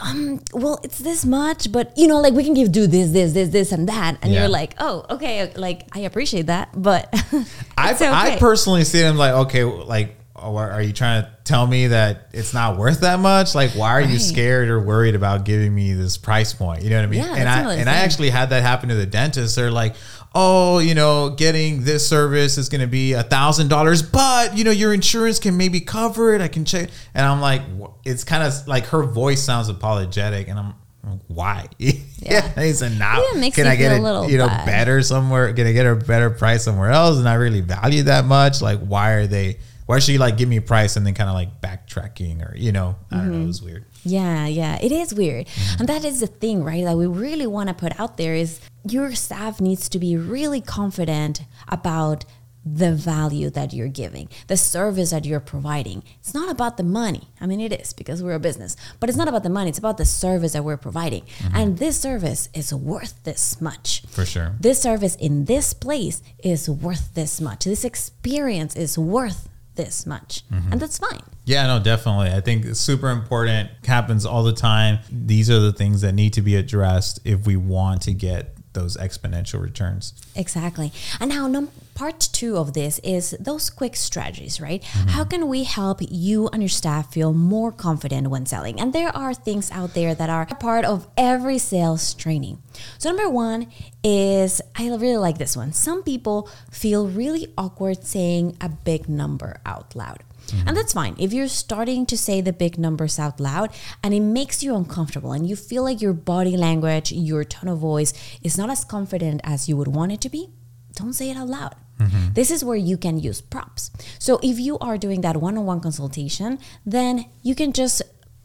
um, 0.00 0.40
well, 0.52 0.80
it's 0.82 0.98
this 0.98 1.24
much, 1.24 1.70
but 1.70 1.96
you 1.96 2.06
know, 2.06 2.20
like 2.20 2.34
we 2.34 2.44
can 2.44 2.54
give 2.54 2.72
do 2.72 2.86
this, 2.86 3.10
this, 3.10 3.32
this, 3.32 3.48
this, 3.50 3.72
and 3.72 3.88
that, 3.88 4.18
and 4.22 4.32
yeah. 4.32 4.40
you're 4.40 4.48
like, 4.48 4.74
oh, 4.78 5.04
okay, 5.10 5.52
like 5.54 5.86
I 5.92 6.00
appreciate 6.00 6.46
that, 6.46 6.70
but 6.74 7.08
I, 7.78 7.94
okay. 7.94 8.08
I 8.08 8.36
personally 8.38 8.84
see 8.84 9.00
them 9.00 9.16
like, 9.16 9.32
okay, 9.46 9.64
like, 9.64 10.16
oh, 10.36 10.56
are 10.56 10.82
you 10.82 10.92
trying 10.92 11.22
to 11.22 11.30
tell 11.44 11.66
me 11.66 11.88
that 11.88 12.28
it's 12.32 12.52
not 12.52 12.76
worth 12.76 13.00
that 13.00 13.20
much? 13.20 13.54
Like, 13.54 13.70
why 13.72 13.90
are 13.90 14.00
right. 14.00 14.08
you 14.08 14.18
scared 14.18 14.68
or 14.68 14.80
worried 14.80 15.14
about 15.14 15.44
giving 15.44 15.74
me 15.74 15.92
this 15.92 16.16
price 16.16 16.52
point? 16.52 16.82
You 16.82 16.90
know 16.90 16.96
what 16.96 17.04
I 17.04 17.08
mean? 17.08 17.20
Yeah, 17.20 17.34
and 17.34 17.48
I 17.48 17.74
and 17.74 17.88
I 17.88 17.94
actually 17.96 18.30
had 18.30 18.50
that 18.50 18.62
happen 18.62 18.88
to 18.88 18.94
the 18.94 19.06
dentist. 19.06 19.56
They're 19.56 19.70
like, 19.70 19.94
oh, 20.34 20.80
you 20.80 20.94
know, 20.94 21.30
getting 21.30 21.84
this 21.84 22.06
service 22.06 22.58
is 22.58 22.68
going 22.68 22.80
to 22.80 22.86
be 22.86 23.12
a 23.12 23.22
thousand 23.22 23.68
dollars, 23.68 24.02
but 24.02 24.56
you 24.56 24.64
know, 24.64 24.72
your 24.72 24.92
insurance 24.92 25.38
can 25.38 25.56
maybe 25.56 25.80
cover 25.80 26.34
it. 26.34 26.40
I 26.40 26.48
can 26.48 26.64
check. 26.64 26.90
And 27.14 27.24
I'm 27.24 27.40
like, 27.40 27.62
it's 28.04 28.24
kind 28.24 28.42
of 28.42 28.66
like 28.66 28.86
her 28.86 29.04
voice 29.04 29.42
sounds 29.42 29.68
apologetic, 29.68 30.48
and 30.48 30.58
I'm 30.58 30.74
like, 31.04 31.20
why? 31.28 31.68
Yeah, 32.24 32.58
he 32.58 32.72
said, 32.72 32.98
now 32.98 33.22
yeah, 33.34 33.50
can 33.50 33.66
I 33.66 33.76
get 33.76 33.98
a 33.98 34.02
little, 34.02 34.30
you 34.30 34.38
know, 34.38 34.46
bad. 34.46 34.64
better 34.64 35.02
somewhere? 35.02 35.52
Can 35.52 35.66
I 35.66 35.72
get 35.72 35.84
a 35.84 35.94
better 35.94 36.30
price 36.30 36.64
somewhere 36.64 36.90
else? 36.90 37.18
And 37.18 37.28
I 37.28 37.34
really 37.34 37.60
value 37.60 38.04
that 38.04 38.24
much. 38.24 38.62
Like, 38.62 38.80
why 38.80 39.10
are 39.10 39.26
they? 39.26 39.58
Why 39.86 39.98
should 39.98 40.12
you 40.12 40.18
like 40.18 40.36
give 40.36 40.48
me 40.48 40.56
a 40.56 40.62
price 40.62 40.96
and 40.96 41.06
then 41.06 41.14
kind 41.14 41.28
of 41.28 41.34
like 41.34 41.60
backtracking 41.60 42.48
or 42.48 42.56
you 42.56 42.72
know, 42.72 42.96
I 43.10 43.16
don't 43.16 43.24
mm-hmm. 43.24 43.32
know, 43.32 43.44
it 43.44 43.46
was 43.46 43.62
weird. 43.62 43.84
Yeah, 44.04 44.46
yeah, 44.46 44.78
it 44.80 44.92
is 44.92 45.14
weird. 45.14 45.46
Mm-hmm. 45.46 45.80
And 45.80 45.88
that 45.88 46.04
is 46.04 46.20
the 46.20 46.26
thing, 46.26 46.62
right? 46.64 46.84
That 46.84 46.96
we 46.96 47.06
really 47.06 47.46
want 47.46 47.68
to 47.68 47.74
put 47.74 47.98
out 47.98 48.16
there 48.16 48.34
is 48.34 48.60
your 48.88 49.14
staff 49.14 49.60
needs 49.60 49.88
to 49.90 49.98
be 49.98 50.16
really 50.16 50.60
confident 50.60 51.42
about 51.68 52.24
the 52.66 52.94
value 52.94 53.50
that 53.50 53.74
you're 53.74 53.88
giving, 53.88 54.28
the 54.46 54.56
service 54.56 55.10
that 55.10 55.26
you're 55.26 55.40
providing. 55.40 56.02
It's 56.20 56.32
not 56.32 56.50
about 56.50 56.78
the 56.78 56.82
money. 56.82 57.28
I 57.40 57.46
mean, 57.46 57.60
it 57.60 57.72
is 57.72 57.92
because 57.92 58.22
we're 58.22 58.32
a 58.34 58.40
business, 58.40 58.74
but 59.00 59.10
it's 59.10 59.18
not 59.18 59.28
about 59.28 59.42
the 59.42 59.50
money. 59.50 59.68
It's 59.68 59.78
about 59.78 59.98
the 59.98 60.06
service 60.06 60.54
that 60.54 60.64
we're 60.64 60.78
providing. 60.78 61.24
Mm-hmm. 61.24 61.56
And 61.56 61.78
this 61.78 62.00
service 62.00 62.48
is 62.54 62.72
worth 62.72 63.22
this 63.24 63.60
much. 63.60 64.02
For 64.08 64.24
sure. 64.24 64.54
This 64.58 64.80
service 64.80 65.14
in 65.16 65.44
this 65.44 65.74
place 65.74 66.22
is 66.42 66.68
worth 66.70 67.14
this 67.14 67.40
much. 67.40 67.64
This 67.64 67.84
experience 67.84 68.76
is 68.76 68.96
worth 68.96 69.48
this 69.74 70.06
much. 70.06 70.42
Mm-hmm. 70.50 70.72
And 70.72 70.80
that's 70.80 70.98
fine. 70.98 71.22
Yeah, 71.44 71.66
no, 71.66 71.82
definitely. 71.82 72.30
I 72.30 72.40
think 72.40 72.64
it's 72.64 72.80
super 72.80 73.10
important. 73.10 73.70
Happens 73.84 74.24
all 74.24 74.42
the 74.42 74.52
time. 74.52 75.00
These 75.10 75.50
are 75.50 75.60
the 75.60 75.72
things 75.72 76.00
that 76.00 76.12
need 76.12 76.32
to 76.34 76.42
be 76.42 76.56
addressed 76.56 77.20
if 77.24 77.46
we 77.46 77.56
want 77.56 78.02
to 78.02 78.14
get 78.14 78.53
those 78.74 78.96
exponential 78.96 79.60
returns. 79.62 80.12
Exactly. 80.36 80.92
And 81.20 81.30
now, 81.30 81.46
num- 81.46 81.70
part 81.94 82.28
two 82.32 82.56
of 82.56 82.74
this 82.74 82.98
is 83.00 83.36
those 83.40 83.70
quick 83.70 83.96
strategies, 83.96 84.60
right? 84.60 84.82
Mm-hmm. 84.82 85.08
How 85.10 85.24
can 85.24 85.48
we 85.48 85.64
help 85.64 86.00
you 86.00 86.48
and 86.52 86.62
your 86.62 86.68
staff 86.68 87.12
feel 87.12 87.32
more 87.32 87.72
confident 87.72 88.28
when 88.28 88.46
selling? 88.46 88.78
And 88.80 88.92
there 88.92 89.16
are 89.16 89.32
things 89.32 89.70
out 89.70 89.94
there 89.94 90.14
that 90.14 90.28
are 90.28 90.46
part 90.46 90.84
of 90.84 91.08
every 91.16 91.58
sales 91.58 92.14
training. 92.14 92.58
So, 92.98 93.10
number 93.10 93.30
one 93.30 93.68
is 94.02 94.60
I 94.76 94.88
really 94.88 95.16
like 95.16 95.38
this 95.38 95.56
one. 95.56 95.72
Some 95.72 96.02
people 96.02 96.48
feel 96.70 97.08
really 97.08 97.52
awkward 97.56 98.04
saying 98.04 98.56
a 98.60 98.68
big 98.68 99.08
number 99.08 99.60
out 99.64 99.96
loud. 99.96 100.22
Mm-hmm. 100.46 100.68
And 100.68 100.76
that's 100.76 100.92
fine. 100.92 101.16
If 101.18 101.32
you're 101.32 101.48
starting 101.48 102.06
to 102.06 102.16
say 102.16 102.40
the 102.40 102.52
big 102.52 102.78
numbers 102.78 103.18
out 103.18 103.40
loud 103.40 103.70
and 104.02 104.14
it 104.14 104.20
makes 104.20 104.62
you 104.62 104.74
uncomfortable 104.74 105.32
and 105.32 105.48
you 105.48 105.56
feel 105.56 105.82
like 105.82 106.00
your 106.00 106.12
body 106.12 106.56
language, 106.56 107.12
your 107.12 107.44
tone 107.44 107.68
of 107.68 107.78
voice 107.78 108.12
is 108.42 108.58
not 108.58 108.70
as 108.70 108.84
confident 108.84 109.40
as 109.44 109.68
you 109.68 109.76
would 109.76 109.88
want 109.88 110.12
it 110.12 110.20
to 110.22 110.28
be, 110.28 110.50
don't 110.94 111.12
say 111.12 111.30
it 111.30 111.36
out 111.36 111.48
loud. 111.48 111.74
Mm-hmm. 111.98 112.32
This 112.32 112.50
is 112.50 112.64
where 112.64 112.76
you 112.76 112.96
can 112.96 113.18
use 113.18 113.40
props. 113.40 113.90
So 114.18 114.40
if 114.42 114.58
you 114.58 114.78
are 114.78 114.98
doing 114.98 115.20
that 115.20 115.36
one 115.36 115.56
on 115.56 115.64
one 115.64 115.80
consultation, 115.80 116.58
then 116.84 117.26
you 117.42 117.54
can 117.54 117.72
just 117.72 118.02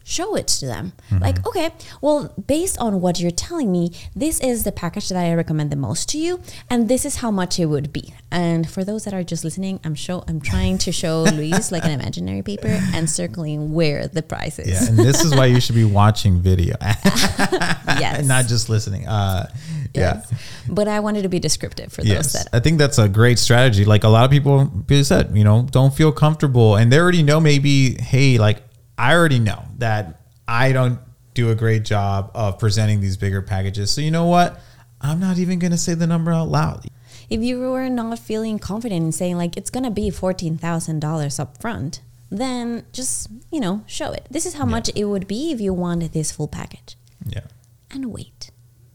show 0.09 0.35
it 0.35 0.47
to 0.47 0.65
them. 0.65 0.93
Like, 1.21 1.45
okay, 1.45 1.71
well, 2.01 2.33
based 2.47 2.79
on 2.79 2.99
what 2.99 3.19
you're 3.19 3.29
telling 3.29 3.71
me, 3.71 3.91
this 4.15 4.39
is 4.39 4.63
the 4.63 4.71
package 4.71 5.09
that 5.09 5.17
I 5.17 5.33
recommend 5.35 5.71
the 5.71 5.75
most 5.75 6.09
to 6.09 6.17
you, 6.17 6.41
and 6.69 6.89
this 6.89 7.05
is 7.05 7.17
how 7.17 7.29
much 7.29 7.59
it 7.59 7.67
would 7.67 7.93
be. 7.93 8.13
And 8.31 8.69
for 8.69 8.83
those 8.83 9.05
that 9.05 9.13
are 9.13 9.23
just 9.23 9.43
listening, 9.43 9.79
I'm 9.83 9.95
show 9.95 10.23
I'm 10.27 10.41
trying 10.41 10.77
to 10.79 10.91
show 10.91 11.23
Luis 11.33 11.71
like 11.71 11.85
an 11.85 11.91
imaginary 11.91 12.41
paper 12.41 12.67
and 12.67 13.09
circling 13.09 13.73
where 13.73 14.07
the 14.07 14.23
price 14.23 14.57
is. 14.59 14.67
Yeah, 14.67 14.89
and 14.89 14.97
this 14.97 15.23
is 15.23 15.35
why 15.35 15.45
you 15.45 15.59
should 15.59 15.75
be 15.75 15.83
watching 15.83 16.41
video, 16.41 16.75
yes. 16.81 18.25
not 18.25 18.47
just 18.47 18.69
listening. 18.69 19.07
Uh, 19.07 19.49
yeah. 19.93 20.23
But 20.67 20.87
I 20.87 20.99
wanted 20.99 21.23
to 21.23 21.29
be 21.29 21.39
descriptive 21.39 21.91
for 21.91 22.03
those 22.03 22.33
that 22.33 22.47
I 22.53 22.59
think 22.59 22.77
that's 22.77 22.97
a 22.97 23.09
great 23.09 23.39
strategy. 23.39 23.85
Like 23.85 24.03
a 24.03 24.09
lot 24.09 24.25
of 24.25 24.31
people, 24.31 24.67
people 24.87 25.03
said, 25.03 25.35
you 25.35 25.43
know, 25.43 25.67
don't 25.71 25.93
feel 25.93 26.11
comfortable, 26.11 26.75
and 26.75 26.91
they 26.91 26.99
already 26.99 27.23
know. 27.23 27.39
Maybe, 27.39 27.95
hey, 27.95 28.37
like 28.37 28.68
I 28.99 29.15
already 29.15 29.39
know 29.39 29.63
that 29.77 30.21
I 30.47 30.71
don't 30.73 30.99
do 31.33 31.49
a 31.51 31.55
great 31.55 31.85
job 31.85 32.31
of 32.35 32.59
presenting 32.59 32.99
these 33.01 33.15
bigger 33.17 33.41
packages. 33.41 33.91
So 33.91 34.01
you 34.01 34.11
know 34.11 34.25
what? 34.25 34.59
I'm 35.01 35.19
not 35.19 35.37
even 35.37 35.57
going 35.59 35.71
to 35.71 35.77
say 35.77 35.93
the 35.93 36.05
number 36.07 36.31
out 36.33 36.49
loud. 36.49 36.85
if 37.29 37.41
you 37.41 37.59
were 37.59 37.89
not 37.89 38.19
feeling 38.19 38.59
confident 38.59 39.01
in 39.05 39.11
saying 39.11 39.37
like 39.37 39.55
it's 39.55 39.69
gonna 39.69 39.91
be 39.91 40.09
fourteen 40.09 40.57
thousand 40.57 40.99
dollars 40.99 41.39
up 41.39 41.61
front, 41.61 42.01
then 42.29 42.83
just 42.91 43.29
you 43.51 43.59
know 43.61 43.83
show 43.87 44.11
it. 44.11 44.25
This 44.29 44.45
is 44.45 44.55
how 44.55 44.65
much 44.65 44.89
it 44.95 45.05
would 45.05 45.27
be 45.27 45.51
if 45.51 45.61
you 45.61 45.73
wanted 45.73 46.11
this 46.11 46.31
full 46.31 46.47
package, 46.49 46.97
Yeah. 47.25 47.45
and 47.91 48.11
wait. 48.11 48.51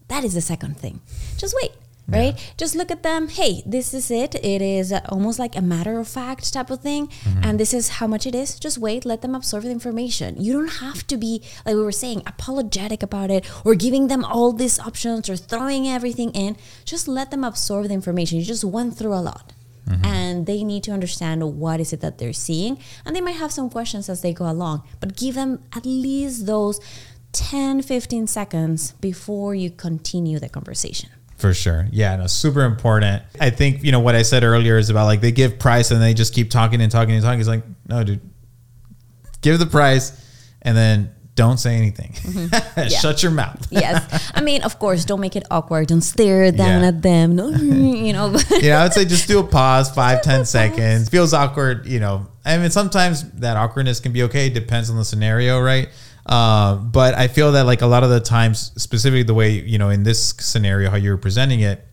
That 0.08 0.24
is 0.24 0.34
the 0.34 0.40
second 0.42 0.76
thing. 0.76 1.00
Just 1.38 1.54
wait. 1.62 1.72
Right? 2.06 2.54
Just 2.58 2.74
look 2.76 2.90
at 2.90 3.02
them. 3.02 3.28
Hey, 3.28 3.62
this 3.64 3.94
is 3.94 4.10
it. 4.10 4.34
It 4.34 4.60
is 4.60 4.92
almost 5.08 5.38
like 5.38 5.56
a 5.56 5.62
matter 5.62 5.98
of 5.98 6.06
fact 6.06 6.52
type 6.52 6.70
of 6.70 6.80
thing. 6.80 7.08
Mm-hmm. 7.08 7.44
And 7.44 7.58
this 7.58 7.72
is 7.72 7.88
how 7.88 8.06
much 8.06 8.26
it 8.26 8.34
is. 8.34 8.58
Just 8.58 8.76
wait. 8.76 9.06
Let 9.06 9.22
them 9.22 9.34
absorb 9.34 9.64
the 9.64 9.70
information. 9.70 10.36
You 10.38 10.52
don't 10.52 10.80
have 10.80 11.06
to 11.06 11.16
be, 11.16 11.42
like 11.64 11.74
we 11.74 11.82
were 11.82 11.92
saying, 11.92 12.22
apologetic 12.26 13.02
about 13.02 13.30
it 13.30 13.50
or 13.64 13.74
giving 13.74 14.08
them 14.08 14.22
all 14.24 14.52
these 14.52 14.78
options 14.78 15.30
or 15.30 15.36
throwing 15.36 15.88
everything 15.88 16.30
in. 16.32 16.58
Just 16.84 17.08
let 17.08 17.30
them 17.30 17.42
absorb 17.42 17.88
the 17.88 17.94
information. 17.94 18.38
You 18.38 18.44
just 18.44 18.64
went 18.64 18.98
through 18.98 19.14
a 19.14 19.24
lot. 19.24 19.52
Mm-hmm. 19.88 20.04
And 20.04 20.46
they 20.46 20.64
need 20.64 20.82
to 20.84 20.92
understand 20.92 21.58
what 21.58 21.80
is 21.80 21.92
it 21.92 22.00
that 22.00 22.18
they're 22.18 22.32
seeing. 22.32 22.78
And 23.04 23.16
they 23.16 23.20
might 23.20 23.36
have 23.36 23.52
some 23.52 23.68
questions 23.70 24.08
as 24.08 24.22
they 24.22 24.32
go 24.32 24.50
along. 24.50 24.82
But 25.00 25.16
give 25.16 25.34
them 25.34 25.62
at 25.74 25.84
least 25.86 26.46
those 26.46 26.80
10, 27.32 27.82
15 27.82 28.26
seconds 28.26 28.92
before 28.92 29.54
you 29.54 29.70
continue 29.70 30.38
the 30.38 30.48
conversation. 30.48 31.10
For 31.44 31.52
sure. 31.52 31.86
Yeah, 31.92 32.16
no, 32.16 32.26
super 32.26 32.62
important. 32.64 33.22
I 33.38 33.50
think, 33.50 33.84
you 33.84 33.92
know, 33.92 34.00
what 34.00 34.14
I 34.14 34.22
said 34.22 34.44
earlier 34.44 34.78
is 34.78 34.88
about 34.88 35.04
like 35.04 35.20
they 35.20 35.30
give 35.30 35.58
price 35.58 35.90
and 35.90 36.00
they 36.00 36.14
just 36.14 36.32
keep 36.32 36.48
talking 36.50 36.80
and 36.80 36.90
talking 36.90 37.12
and 37.14 37.22
talking. 37.22 37.38
It's 37.38 37.48
like, 37.48 37.64
no, 37.86 38.02
dude, 38.02 38.22
give 39.42 39.58
the 39.58 39.66
price 39.66 40.12
and 40.62 40.74
then 40.74 41.10
don't 41.34 41.58
say 41.58 41.76
anything. 41.76 42.12
Mm-hmm. 42.12 42.88
Shut 43.02 43.22
your 43.22 43.32
mouth. 43.32 43.66
yes. 43.70 44.30
I 44.34 44.40
mean, 44.40 44.62
of 44.62 44.78
course, 44.78 45.04
don't 45.04 45.20
make 45.20 45.36
it 45.36 45.44
awkward. 45.50 45.88
Don't 45.88 46.00
stare 46.00 46.50
down 46.50 46.80
Yeah. 46.80 46.88
at 46.88 47.02
them. 47.02 47.36
No, 47.36 47.48
you 47.50 48.14
know. 48.14 48.30
know, 48.30 48.38
I 48.78 48.84
would 48.84 48.94
say 48.94 49.04
just 49.04 49.28
do 49.28 49.38
a 49.40 49.44
pause, 49.44 49.90
five, 49.94 50.22
ten 50.22 50.46
seconds. 50.46 51.10
Feels 51.10 51.34
awkward, 51.34 51.84
you 51.86 52.00
know. 52.00 52.26
I 52.44 52.56
mean, 52.56 52.70
sometimes 52.70 53.30
that 53.40 53.58
awkwardness 53.58 54.00
can 54.00 54.12
be 54.12 54.22
okay. 54.22 54.48
Depends 54.48 54.88
on 54.88 54.96
the 54.96 55.04
scenario, 55.04 55.60
right? 55.60 55.88
Uh, 56.26 56.76
but 56.76 57.14
I 57.14 57.28
feel 57.28 57.52
that 57.52 57.66
like 57.66 57.82
a 57.82 57.86
lot 57.86 58.02
of 58.02 58.10
the 58.10 58.20
times, 58.20 58.72
specifically 58.76 59.22
the 59.22 59.34
way 59.34 59.50
you 59.50 59.78
know 59.78 59.90
in 59.90 60.02
this 60.04 60.30
scenario 60.38 60.90
how 60.90 60.96
you're 60.96 61.18
presenting 61.18 61.60
it, 61.60 61.86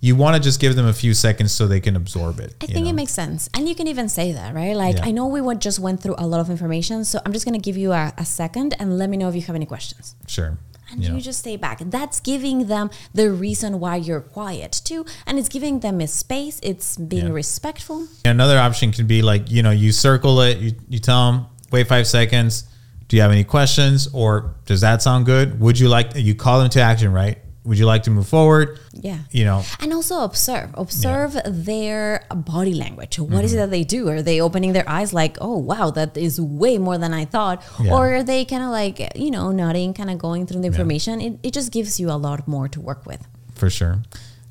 you 0.00 0.16
want 0.16 0.36
to 0.36 0.42
just 0.42 0.60
give 0.60 0.74
them 0.76 0.86
a 0.86 0.92
few 0.92 1.14
seconds 1.14 1.52
so 1.52 1.66
they 1.66 1.80
can 1.80 1.96
absorb 1.96 2.40
it. 2.40 2.54
I 2.60 2.66
think 2.66 2.84
know? 2.84 2.90
it 2.90 2.94
makes 2.94 3.12
sense. 3.12 3.48
And 3.54 3.68
you 3.68 3.74
can 3.74 3.86
even 3.86 4.08
say 4.08 4.32
that, 4.32 4.52
right? 4.54 4.74
Like, 4.76 4.96
Yeah. 4.96 5.04
I 5.06 5.10
know 5.12 5.26
we 5.28 5.40
just 5.56 5.78
went 5.78 6.02
through 6.02 6.16
a 6.18 6.26
lot 6.26 6.40
of 6.40 6.50
information. 6.50 7.04
So 7.04 7.20
I'm 7.24 7.32
just 7.32 7.44
going 7.46 7.54
to 7.54 7.64
give 7.64 7.76
you 7.76 7.92
a, 7.92 8.12
a 8.18 8.24
second 8.24 8.74
and 8.80 8.98
let 8.98 9.08
me 9.08 9.16
know 9.16 9.28
if 9.28 9.34
you 9.36 9.42
have 9.42 9.54
any 9.56 9.66
questions. 9.66 10.16
sure. 10.26 10.58
And 10.90 11.02
you 11.02 11.14
you 11.14 11.20
just 11.22 11.38
stay 11.38 11.56
back. 11.56 11.78
That's 11.86 12.20
giving 12.20 12.66
them 12.66 12.90
the 13.14 13.30
reason 13.30 13.80
why 13.80 13.96
you're 13.96 14.20
quiet 14.20 14.72
too. 14.84 15.06
And 15.26 15.38
it's 15.38 15.48
giving 15.48 15.80
them 15.80 16.02
a 16.02 16.06
space. 16.06 16.60
It's 16.62 16.98
being 16.98 17.28
Yeah. 17.28 17.32
respectful. 17.32 18.08
Another 18.26 18.58
option 18.58 18.92
can 18.92 19.06
be 19.06 19.22
like, 19.22 19.50
you 19.50 19.62
know, 19.62 19.70
you 19.70 19.90
circle 19.92 20.42
it, 20.42 20.58
you, 20.58 20.72
you 20.90 20.98
tell 20.98 21.32
them, 21.32 21.46
wait 21.70 21.86
five 21.86 22.06
seconds. 22.06 22.64
Do 23.12 23.16
you 23.16 23.20
have 23.20 23.30
any 23.30 23.44
questions? 23.44 24.08
Or 24.14 24.54
does 24.64 24.80
that 24.80 25.02
sound 25.02 25.26
good? 25.26 25.60
Would 25.60 25.78
you 25.78 25.90
like, 25.90 26.12
you 26.16 26.34
call 26.34 26.60
them 26.60 26.70
to 26.70 26.80
action, 26.80 27.12
right? 27.12 27.36
Would 27.64 27.78
you 27.78 27.84
like 27.84 28.04
to 28.04 28.10
move 28.10 28.26
forward? 28.26 28.80
Yeah. 28.94 29.18
You 29.30 29.44
know, 29.44 29.64
And 29.80 29.92
also 29.92 30.24
observe. 30.24 30.70
Observe 30.72 31.36
their 31.44 32.24
body 32.34 32.72
language. 32.72 33.18
What 33.18 33.44
is 33.44 33.52
it 33.52 33.56
mm-hmm. 33.56 33.64
that 33.64 33.70
they 33.70 33.84
do? 33.84 34.08
Are 34.08 34.22
they 34.22 34.40
opening 34.40 34.72
their 34.72 34.88
eyes 34.88 35.12
like, 35.12 35.36
oh, 35.42 35.58
wow, 35.58 35.90
that 35.90 36.16
is 36.16 36.40
way 36.40 36.78
more 36.78 36.96
than 36.96 37.12
I 37.12 37.26
thought? 37.26 37.62
Yeah. 37.78 37.92
Or 37.92 38.14
are 38.14 38.22
they 38.22 38.46
kind 38.46 38.62
of 38.62 38.70
like, 38.70 39.14
you 39.14 39.30
know, 39.30 39.52
nodding, 39.52 39.92
kind 39.92 40.08
of 40.08 40.16
going 40.16 40.46
through 40.46 40.62
the 40.62 40.68
information? 40.68 41.20
It, 41.20 41.38
it 41.42 41.52
just 41.52 41.70
gives 41.70 42.00
you 42.00 42.10
a 42.10 42.16
lot 42.16 42.48
more 42.48 42.66
to 42.68 42.80
work 42.80 43.04
with. 43.04 43.28
for 43.54 43.68
sure. 43.68 43.98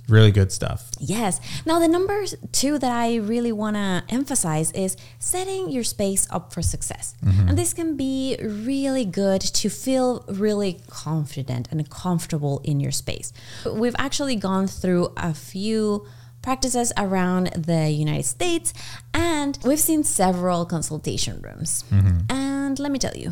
Really 0.09 0.31
good 0.31 0.51
stuff. 0.51 0.89
Yes. 0.99 1.39
Now, 1.65 1.79
the 1.79 1.87
number 1.87 2.25
two 2.51 2.77
that 2.79 2.91
I 2.91 3.15
really 3.15 3.51
want 3.51 3.75
to 3.75 4.03
emphasize 4.09 4.71
is 4.71 4.97
setting 5.19 5.69
your 5.69 5.83
space 5.83 6.27
up 6.29 6.51
for 6.53 6.61
success. 6.61 7.15
Mm-hmm. 7.23 7.49
And 7.49 7.57
this 7.57 7.73
can 7.73 7.95
be 7.95 8.37
really 8.41 9.05
good 9.05 9.41
to 9.41 9.69
feel 9.69 10.25
really 10.27 10.81
confident 10.89 11.69
and 11.71 11.89
comfortable 11.89 12.61
in 12.63 12.79
your 12.79 12.91
space. 12.91 13.31
We've 13.65 13.95
actually 13.97 14.35
gone 14.35 14.67
through 14.67 15.13
a 15.15 15.33
few 15.33 16.05
practices 16.41 16.91
around 16.97 17.47
the 17.55 17.89
United 17.89 18.25
States 18.25 18.73
and 19.13 19.57
we've 19.63 19.79
seen 19.79 20.03
several 20.03 20.65
consultation 20.65 21.41
rooms. 21.41 21.83
Mm-hmm. 21.91 22.31
And 22.31 22.79
let 22.79 22.91
me 22.91 22.99
tell 22.99 23.15
you, 23.15 23.31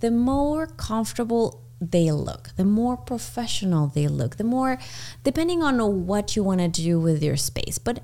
the 0.00 0.10
more 0.10 0.66
comfortable 0.66 1.62
they 1.80 2.10
look, 2.10 2.50
the 2.56 2.64
more 2.64 2.96
professional 2.96 3.86
they 3.86 4.08
look, 4.08 4.36
the 4.36 4.44
more, 4.44 4.78
depending 5.24 5.62
on 5.62 6.06
what 6.06 6.34
you 6.34 6.42
want 6.42 6.60
to 6.60 6.68
do 6.68 6.98
with 6.98 7.22
your 7.22 7.36
space. 7.36 7.78
But 7.78 8.00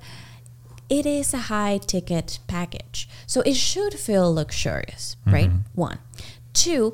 it 0.89 1.05
is 1.05 1.33
a 1.33 1.37
high 1.37 1.79
ticket 1.79 2.39
package. 2.47 3.09
So 3.25 3.41
it 3.41 3.55
should 3.55 3.95
feel 3.95 4.33
luxurious, 4.33 5.17
mm-hmm. 5.21 5.33
right? 5.33 5.51
One. 5.73 5.99
Two, 6.53 6.93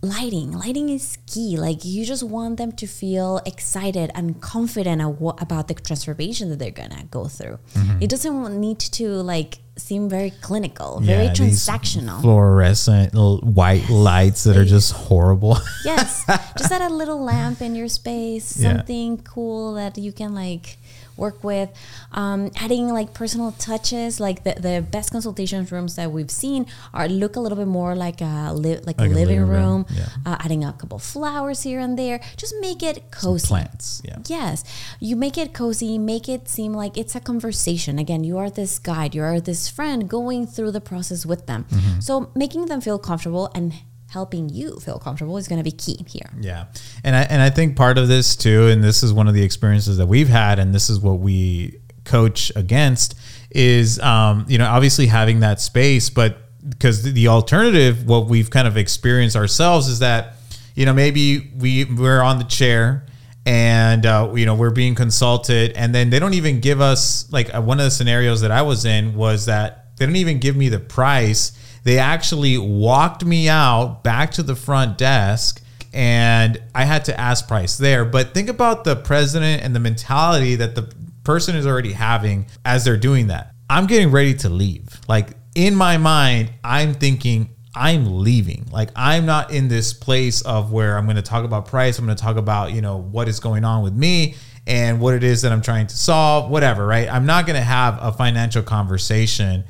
lighting. 0.00 0.52
Lighting 0.52 0.88
is 0.88 1.18
key. 1.26 1.56
Like 1.56 1.84
you 1.84 2.04
just 2.04 2.22
want 2.22 2.56
them 2.56 2.72
to 2.72 2.86
feel 2.86 3.40
excited 3.44 4.10
and 4.14 4.40
confident 4.40 5.02
about 5.02 5.68
the 5.68 5.74
transformation 5.74 6.48
that 6.50 6.58
they're 6.58 6.70
going 6.70 6.90
to 6.90 7.04
go 7.04 7.26
through. 7.26 7.58
Mm-hmm. 7.74 8.02
It 8.02 8.10
doesn't 8.10 8.60
need 8.60 8.78
to 8.78 9.08
like 9.08 9.58
seem 9.76 10.08
very 10.08 10.30
clinical, 10.30 11.00
very 11.00 11.26
Yeah, 11.26 11.32
these 11.34 11.66
transactional. 11.66 12.20
Fluorescent 12.22 13.12
white 13.14 13.88
lights 13.90 14.44
that 14.44 14.56
are 14.56 14.64
just 14.64 14.92
horrible. 14.92 15.58
Yes, 15.84 16.24
just 16.58 16.72
add 16.72 16.80
a 16.82 16.88
little 16.92 17.22
lamp 17.22 17.60
in 17.60 17.74
your 17.74 17.88
space, 17.88 18.56
Yeah. 18.58 18.76
something 18.76 19.18
cool 19.18 19.74
that 19.74 19.98
you 19.98 20.12
can 20.12 20.34
like 20.34 20.78
work 21.16 21.42
with. 21.44 21.70
Um, 22.12 22.50
adding 22.56 22.88
like 22.88 23.14
personal 23.14 23.52
touches, 23.52 24.20
like 24.20 24.44
the, 24.44 24.54
the 24.60 24.86
best 24.90 25.10
consultation 25.12 25.64
rooms 25.70 25.96
that 25.96 26.10
we've 26.12 26.30
seen 26.30 26.66
are 26.92 27.08
look 27.08 27.36
a 27.36 27.40
little 27.40 27.56
bit 27.58 27.66
more 27.68 27.94
like 27.94 28.20
a 28.20 28.52
li- 28.54 28.76
like, 28.88 28.98
Like 28.98 29.10
a 29.10 29.14
living 29.14 29.16
living 29.16 29.40
room. 29.48 29.84
room, 29.84 29.86
yeah. 29.94 30.08
Uh, 30.24 30.36
adding 30.40 30.64
a 30.64 30.72
couple 30.72 30.98
flowers 30.98 31.62
here 31.62 31.80
and 31.80 31.98
there, 31.98 32.20
just 32.36 32.54
make 32.60 32.82
it 32.82 33.10
cozy. 33.10 33.46
Plants. 33.48 34.02
Yeah. 34.04 34.18
Yes, 34.26 34.64
you 35.00 35.16
make 35.16 35.36
it 35.38 35.52
cozy, 35.54 35.98
make 35.98 36.28
it 36.28 36.48
seem 36.48 36.72
like 36.72 36.96
it's 36.96 37.14
a 37.14 37.20
conversation. 37.20 37.98
Again, 37.98 38.24
you 38.24 38.38
are 38.38 38.50
this 38.50 38.78
guide, 38.78 39.14
you 39.14 39.22
are 39.22 39.40
this 39.40 39.68
friend 39.68 40.08
going 40.08 40.46
through 40.46 40.72
the 40.72 40.80
process 40.80 41.24
with 41.26 41.46
them. 41.46 41.64
Mm-hmm. 41.70 42.00
So 42.00 42.30
making 42.34 42.66
them 42.66 42.80
feel 42.80 42.98
comfortable 42.98 43.50
and 43.54 43.72
helping 44.16 44.48
you 44.48 44.80
feel 44.80 44.98
comfortable 44.98 45.36
is 45.36 45.46
going 45.46 45.58
to 45.58 45.64
be 45.64 45.70
key 45.70 46.02
here. 46.08 46.30
Yeah. 46.40 46.64
And 47.04 47.14
I 47.14 47.22
and 47.24 47.42
I 47.42 47.50
think 47.50 47.76
part 47.76 47.98
of 47.98 48.08
this 48.08 48.34
too, 48.34 48.68
and 48.68 48.82
this 48.82 49.02
is 49.02 49.12
one 49.12 49.28
of 49.28 49.34
the 49.34 49.42
experiences 49.42 49.98
that 49.98 50.06
we've 50.06 50.28
had, 50.28 50.58
and 50.58 50.74
this 50.74 50.88
is 50.88 50.98
what 51.00 51.18
we 51.18 51.80
coach 52.04 52.50
against, 52.56 53.14
is 53.50 54.00
um, 54.00 54.46
you 54.48 54.56
know, 54.56 54.66
obviously 54.66 55.06
having 55.06 55.40
that 55.40 55.60
space, 55.60 56.08
but 56.08 56.38
because 56.66 57.02
the 57.02 57.28
alternative, 57.28 58.06
what 58.06 58.26
we've 58.26 58.48
kind 58.48 58.66
of 58.66 58.78
experienced 58.78 59.36
ourselves 59.36 59.86
is 59.86 59.98
that, 59.98 60.36
you 60.74 60.86
know, 60.86 60.94
maybe 60.94 61.52
we 61.58 61.84
we're 61.84 62.22
on 62.22 62.38
the 62.38 62.44
chair 62.44 63.04
and 63.44 64.06
uh, 64.06 64.32
you 64.34 64.46
know 64.46 64.54
we're 64.54 64.70
being 64.70 64.94
consulted 64.94 65.72
and 65.76 65.94
then 65.94 66.08
they 66.08 66.18
don't 66.18 66.34
even 66.34 66.60
give 66.60 66.80
us 66.80 67.30
like 67.30 67.54
uh, 67.54 67.60
one 67.60 67.78
of 67.78 67.84
the 67.84 67.92
scenarios 67.92 68.40
that 68.40 68.50
i 68.50 68.60
was 68.60 68.84
in 68.84 69.14
was 69.14 69.46
that 69.46 69.96
they 69.96 70.04
didn't 70.04 70.16
even 70.16 70.40
give 70.40 70.56
me 70.56 70.68
the 70.68 70.80
price 70.80 71.52
they 71.86 71.98
actually 71.98 72.58
walked 72.58 73.24
me 73.24 73.48
out 73.48 74.02
back 74.04 74.30
to 74.32 74.42
the 74.42 74.54
front 74.54 74.98
desk 74.98 75.62
and 75.94 76.62
i 76.74 76.84
had 76.84 77.04
to 77.06 77.18
ask 77.18 77.48
price 77.48 77.78
there 77.78 78.04
but 78.04 78.34
think 78.34 78.48
about 78.50 78.84
the 78.84 78.94
president 78.94 79.62
and 79.62 79.74
the 79.74 79.80
mentality 79.80 80.56
that 80.56 80.74
the 80.74 80.92
person 81.24 81.56
is 81.56 81.66
already 81.66 81.92
having 81.92 82.46
as 82.64 82.84
they're 82.84 82.96
doing 82.96 83.28
that 83.28 83.52
i'm 83.70 83.86
getting 83.86 84.10
ready 84.10 84.34
to 84.34 84.48
leave 84.48 85.00
like 85.08 85.30
in 85.56 85.74
my 85.74 85.96
mind, 85.96 86.52
I'm 86.62 86.92
thinking 86.92 87.48
I'm 87.74 88.20
leaving. 88.22 88.66
Like 88.70 88.90
I'm 88.94 89.26
not 89.26 89.50
in 89.50 89.68
this 89.68 89.94
place 89.94 90.42
of 90.42 90.70
where 90.70 90.96
I'm 90.96 91.06
going 91.06 91.16
to 91.16 91.22
talk 91.22 91.44
about 91.44 91.66
price. 91.66 91.98
I'm 91.98 92.04
going 92.04 92.16
to 92.16 92.22
talk 92.22 92.36
about, 92.36 92.72
you 92.72 92.82
know, 92.82 92.98
what 92.98 93.26
is 93.26 93.40
going 93.40 93.64
on 93.64 93.82
with 93.82 93.94
me 93.94 94.36
and 94.66 95.00
what 95.00 95.14
it 95.14 95.24
is 95.24 95.42
that 95.42 95.52
I'm 95.52 95.62
trying 95.62 95.86
to 95.86 95.96
solve, 95.96 96.50
whatever, 96.50 96.86
right? 96.86 97.10
I'm 97.10 97.24
not 97.24 97.46
going 97.46 97.56
to 97.56 97.64
have 97.64 97.98
a 98.00 98.12
financial 98.12 98.62
conversation 98.62 99.64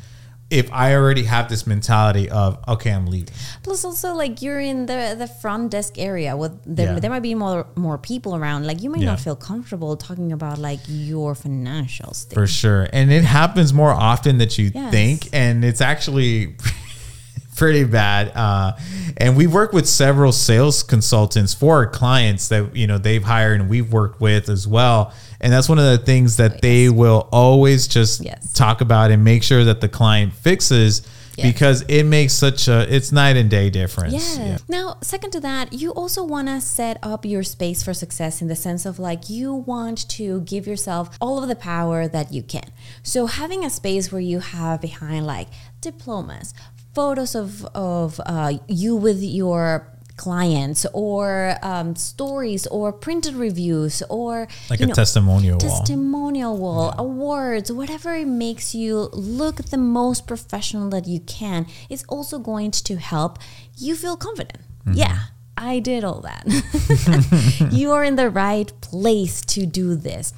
if 0.49 0.73
I 0.73 0.95
already 0.95 1.25
have 1.25 1.49
this 1.49 1.67
mentality 1.67 2.31
of 2.31 2.59
okay, 2.69 2.93
I'm 2.93 3.07
leaving. 3.07 3.35
Plus, 3.65 3.85
also 3.85 4.15
like 4.15 4.43
you're 4.43 4.61
in 4.61 4.87
the 4.87 5.15
the 5.19 5.27
front 5.27 5.71
desk 5.73 5.99
area 5.99 6.37
with 6.37 6.53
there, 6.65 6.93
Yeah. 6.95 7.01
there 7.01 7.11
might 7.11 7.23
be 7.23 7.35
more 7.35 7.67
more 7.75 7.99
people 7.99 8.37
around. 8.37 8.65
Like 8.67 8.81
you 8.83 8.91
might 8.91 9.01
Yeah. 9.01 9.11
not 9.13 9.21
feel 9.21 9.35
comfortable 9.37 9.97
talking 9.97 10.31
about 10.33 10.59
like 10.59 10.81
your 10.87 11.35
financials. 11.35 12.33
For 12.33 12.47
sure. 12.47 12.87
And 12.93 13.11
it 13.11 13.25
happens 13.25 13.73
more 13.73 13.91
often 13.93 14.39
than 14.39 14.49
you 14.53 14.71
Yes. 14.75 14.91
think. 14.93 15.29
And 15.33 15.65
it's 15.65 15.81
actually 15.81 16.55
pretty 17.57 17.85
bad. 17.85 18.31
Uh, 18.35 18.73
and 19.17 19.37
we 19.37 19.47
work 19.47 19.73
with 19.73 19.89
several 19.89 20.31
sales 20.33 20.83
consultants 20.83 21.55
for 21.55 21.77
our 21.77 21.87
clients 21.87 22.49
that, 22.49 22.77
you 22.77 22.87
know, 22.87 22.99
they've 22.99 23.23
hired 23.25 23.61
and 23.61 23.69
we've 23.69 23.93
worked 23.93 24.21
with 24.21 24.49
as 24.49 24.67
well. 24.69 25.13
And 25.41 25.53
that's 25.53 25.69
one 25.69 25.79
of 25.79 25.85
the 25.85 25.99
things 26.05 26.37
that 26.37 26.63
they 26.63 26.89
will 26.89 27.29
always 27.33 27.89
just 27.89 28.25
Yes. 28.25 28.53
talk 28.53 28.81
about 28.81 29.11
and 29.11 29.25
make 29.25 29.43
sure 29.43 29.65
that 29.65 29.81
the 29.81 29.89
client 29.89 30.33
fixes 30.33 31.03
Yes. 31.37 31.53
because 31.53 31.83
it 31.89 32.05
makes 32.05 32.33
such 32.33 32.67
a, 32.67 32.87
it's 32.95 33.13
night 33.13 33.37
and 33.37 33.51
day 33.51 33.69
difference. 33.69 34.39
Yeah. 34.39 34.45
Yeah. 34.47 34.59
Now, 34.69 34.97
second 35.03 35.33
to 35.33 35.41
that, 35.41 35.71
you 35.75 35.91
also 35.93 36.25
want 36.25 36.49
to 36.49 36.63
set 36.63 36.99
up 37.03 37.27
your 37.27 37.43
space 37.43 37.83
for 37.83 37.93
success 37.93 38.41
in 38.41 38.49
the 38.49 38.57
sense 38.57 38.87
of 38.87 38.99
like 38.99 39.29
you 39.29 39.53
want 39.53 40.09
to 40.11 40.41
give 40.43 40.67
yourself 40.67 41.15
all 41.21 41.43
of 41.43 41.49
the 41.51 41.55
power 41.57 42.09
that 42.09 42.33
you 42.33 42.43
can. 42.43 42.65
So 43.03 43.27
having 43.27 43.65
a 43.67 43.69
space 43.71 44.11
where 44.11 44.21
you 44.23 44.41
have 44.41 44.81
behind 44.81 45.27
like 45.27 45.49
diplomas, 45.83 46.55
photos 46.97 47.35
of 47.35 47.65
of 47.75 48.21
uh, 48.27 48.53
you 48.83 48.97
with 48.97 49.21
your 49.23 49.63
clients 50.17 50.87
or 50.95 51.57
um, 51.63 51.95
stories 51.95 52.67
or 52.69 52.91
printed 52.91 53.35
reviews 53.35 54.03
or 54.09 54.49
Like 54.71 54.81
a 54.81 54.87
know, 54.87 54.95
testimonial 54.95 55.59
wall. 55.59 55.69
testimonial 55.69 56.57
wall, 56.57 56.95
awards, 56.97 57.71
whatever 57.71 58.15
it 58.15 58.27
makes 58.47 58.75
you 58.75 59.11
look 59.13 59.57
the 59.57 59.77
most 60.01 60.27
professional 60.27 60.89
that 60.91 61.07
you 61.07 61.21
can, 61.21 61.67
is 61.91 62.03
also 62.09 62.39
going 62.39 62.71
to 62.89 62.97
help 62.97 63.39
you 63.77 63.95
feel 63.95 64.17
confident. 64.17 64.63
Yeah, 64.91 65.19
I 65.57 65.81
did 65.81 66.03
all 66.05 66.21
that. 66.23 66.45
you 67.73 67.93
are 67.93 68.05
in 68.05 68.17
the 68.17 68.31
right 68.31 68.73
place 68.81 69.41
to 69.55 69.67
do 69.67 69.97
this. 69.97 70.33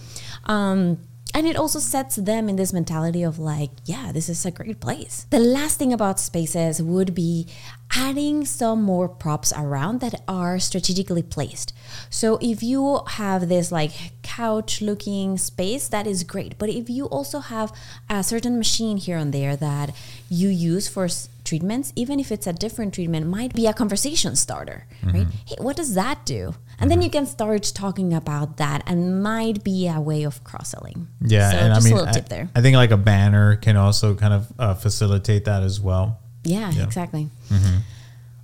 Um, 0.45 0.99
and 1.39 1.47
it 1.47 1.55
also 1.55 1.79
sets 1.79 2.17
them 2.17 2.49
in 2.49 2.57
this 2.57 2.73
mentality 2.73 3.23
of 3.23 3.39
like, 3.39 3.71
yeah, 3.85 4.11
this 4.11 4.29
is 4.29 4.45
a 4.45 4.51
great 4.51 4.81
place. 4.81 5.25
The 5.31 5.39
last 5.39 5.79
thing 5.79 5.93
about 5.93 6.19
spaces 6.19 6.83
would 6.83 7.15
be 7.15 7.47
adding 7.95 8.45
some 8.45 8.83
more 8.83 9.09
props 9.09 9.53
around 9.57 10.01
that 10.01 10.21
are 10.27 10.59
strategically 10.59 11.23
placed. 11.23 11.73
So 12.11 12.41
if 12.43 12.61
you 12.61 13.03
have 13.07 13.49
this 13.49 13.71
like 13.71 13.93
couch 14.25 14.83
looking 14.83 15.39
space, 15.39 15.87
that 15.87 16.09
is 16.09 16.25
great. 16.25 16.59
But 16.59 16.71
if 16.71 16.91
you 16.91 17.05
also 17.07 17.39
have 17.39 17.73
a 18.11 18.25
certain 18.25 18.59
machine 18.59 18.97
here 18.97 19.17
and 19.17 19.33
there 19.33 19.55
that 19.55 19.95
you 20.29 20.49
use 20.49 20.89
for 20.89 21.07
treatments, 21.45 21.93
even 21.95 22.19
if 22.19 22.33
it's 22.33 22.49
a 22.49 22.53
different 22.53 22.95
treatment, 22.95 23.29
might 23.29 23.55
be 23.55 23.69
a 23.69 23.73
conversation 23.73 24.35
starter, 24.35 24.87
right? 25.05 25.15
Mm-hmm. 25.15 25.31
Hey, 25.47 25.57
what 25.61 25.77
does 25.77 25.95
that 25.95 26.27
do? 26.27 26.57
And 26.81 26.91
then 26.91 27.03
you 27.03 27.11
can 27.11 27.27
start 27.27 27.65
talking 27.75 28.15
about 28.15 28.57
that 28.59 28.83
and 28.87 29.23
might 29.23 29.65
be 29.65 29.89
a 29.89 30.01
way 30.01 30.23
of 30.23 30.45
cross 30.45 30.71
selling. 30.71 31.09
Yeah, 31.21 31.51
So 31.51 31.57
and 31.59 31.75
just 31.75 31.87
I 31.87 31.91
mean, 31.91 31.93
a 31.93 31.97
little 31.97 32.09
I, 32.09 32.13
tip 32.13 32.29
there. 32.29 32.49
I 32.55 32.61
think 32.63 32.77
like 32.77 32.93
a 32.93 32.97
banner 32.97 33.57
can 33.57 33.77
also 33.77 34.15
kind 34.15 34.33
of 34.33 34.53
uh, 34.59 34.75
facilitate 34.75 35.45
that 35.47 35.63
as 35.63 35.81
well. 35.81 36.21
Yeah, 36.45 36.71
Yeah. 36.71 36.85
exactly. 36.85 37.29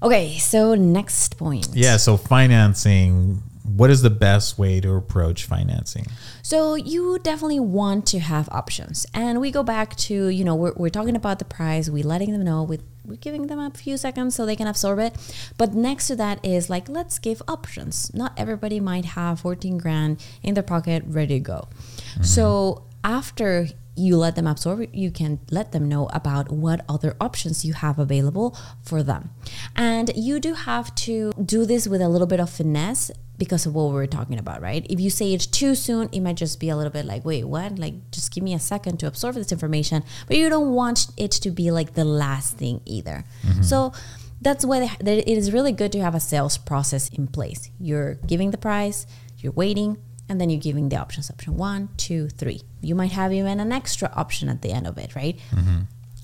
Okay, 0.02 0.36
so 0.38 0.74
next 0.74 1.38
point. 1.38 1.68
Yeah, 1.72 1.96
so 1.96 2.16
financing, 2.18 3.42
what 3.62 3.90
is 3.90 4.02
the 4.02 4.10
best 4.10 4.58
way 4.58 4.80
to 4.80 4.92
approach 4.94 5.46
financing? 5.46 6.06
So 6.42 6.74
you 6.74 7.18
definitely 7.22 7.60
want 7.60 8.04
to 8.08 8.18
have 8.18 8.48
options. 8.52 9.06
And 9.14 9.40
we 9.40 9.50
go 9.50 9.62
back 9.62 9.96
to, 9.96 10.28
you 10.28 10.44
know, 10.44 10.54
we're, 10.56 10.74
we're 10.74 10.90
talking 10.90 11.16
about 11.16 11.38
the 11.38 11.46
price, 11.46 11.88
we're 11.88 12.04
letting 12.04 12.32
them 12.32 12.44
know, 12.44 12.64
we 12.64 12.80
we're 13.04 13.16
giving 13.16 13.46
them 13.46 13.58
a 13.58 13.70
few 13.70 13.96
seconds 13.96 14.34
so 14.34 14.46
they 14.46 14.56
can 14.56 14.66
absorb 14.66 14.98
it. 14.98 15.14
But 15.58 15.74
next 15.74 16.08
to 16.08 16.16
that 16.16 16.44
is 16.44 16.70
like, 16.70 16.88
let's 16.88 17.18
give 17.18 17.42
options. 17.46 18.12
Not 18.14 18.32
everybody 18.36 18.80
might 18.80 19.04
have 19.04 19.40
14 19.40 19.78
grand 19.78 20.24
in 20.42 20.54
their 20.54 20.62
pocket 20.62 21.04
ready 21.06 21.34
to 21.34 21.40
go. 21.40 21.68
Mm-hmm. 22.14 22.22
So 22.22 22.84
after 23.02 23.68
you 23.96 24.16
let 24.16 24.34
them 24.36 24.46
absorb 24.46 24.88
you 24.92 25.10
can 25.10 25.38
let 25.50 25.72
them 25.72 25.88
know 25.88 26.06
about 26.12 26.50
what 26.50 26.84
other 26.88 27.16
options 27.20 27.64
you 27.64 27.74
have 27.74 27.98
available 27.98 28.56
for 28.82 29.02
them. 29.02 29.30
And 29.76 30.10
you 30.16 30.40
do 30.40 30.54
have 30.54 30.94
to 30.96 31.32
do 31.44 31.64
this 31.64 31.86
with 31.86 32.00
a 32.00 32.08
little 32.08 32.26
bit 32.26 32.40
of 32.40 32.50
finesse 32.50 33.10
because 33.36 33.66
of 33.66 33.74
what 33.74 33.88
we 33.88 33.94
were 33.94 34.06
talking 34.06 34.38
about, 34.38 34.62
right? 34.62 34.86
If 34.88 35.00
you 35.00 35.10
say 35.10 35.34
it 35.34 35.40
too 35.40 35.74
soon, 35.74 36.08
it 36.12 36.20
might 36.20 36.36
just 36.36 36.60
be 36.60 36.68
a 36.68 36.76
little 36.76 36.92
bit 36.92 37.04
like, 37.04 37.24
wait, 37.24 37.44
what? 37.44 37.78
Like, 37.78 38.10
just 38.10 38.32
give 38.32 38.44
me 38.44 38.54
a 38.54 38.60
second 38.60 38.98
to 38.98 39.06
absorb 39.06 39.34
this 39.34 39.50
information. 39.50 40.04
But 40.28 40.36
you 40.36 40.48
don't 40.48 40.72
want 40.72 41.08
it 41.16 41.32
to 41.32 41.50
be 41.50 41.70
like 41.70 41.94
the 41.94 42.04
last 42.04 42.56
thing 42.56 42.80
either. 42.84 43.24
Mm-hmm. 43.44 43.62
So 43.62 43.92
that's 44.40 44.64
why 44.64 44.96
it 45.00 45.28
is 45.28 45.52
really 45.52 45.72
good 45.72 45.90
to 45.92 46.00
have 46.00 46.14
a 46.14 46.20
sales 46.20 46.58
process 46.58 47.08
in 47.08 47.26
place. 47.26 47.70
You're 47.80 48.14
giving 48.14 48.50
the 48.52 48.58
price, 48.58 49.06
you're 49.38 49.52
waiting, 49.52 49.98
and 50.28 50.40
then 50.40 50.50
you're 50.50 50.60
giving 50.60 50.88
the 50.88 50.96
options 50.96 51.30
option 51.30 51.56
one, 51.56 51.88
two, 51.96 52.28
three. 52.28 52.62
You 52.80 52.94
might 52.94 53.12
have 53.12 53.32
even 53.32 53.60
an 53.60 53.72
extra 53.72 54.10
option 54.14 54.48
at 54.48 54.62
the 54.62 54.72
end 54.72 54.86
of 54.86 54.98
it, 54.98 55.14
right? 55.14 55.38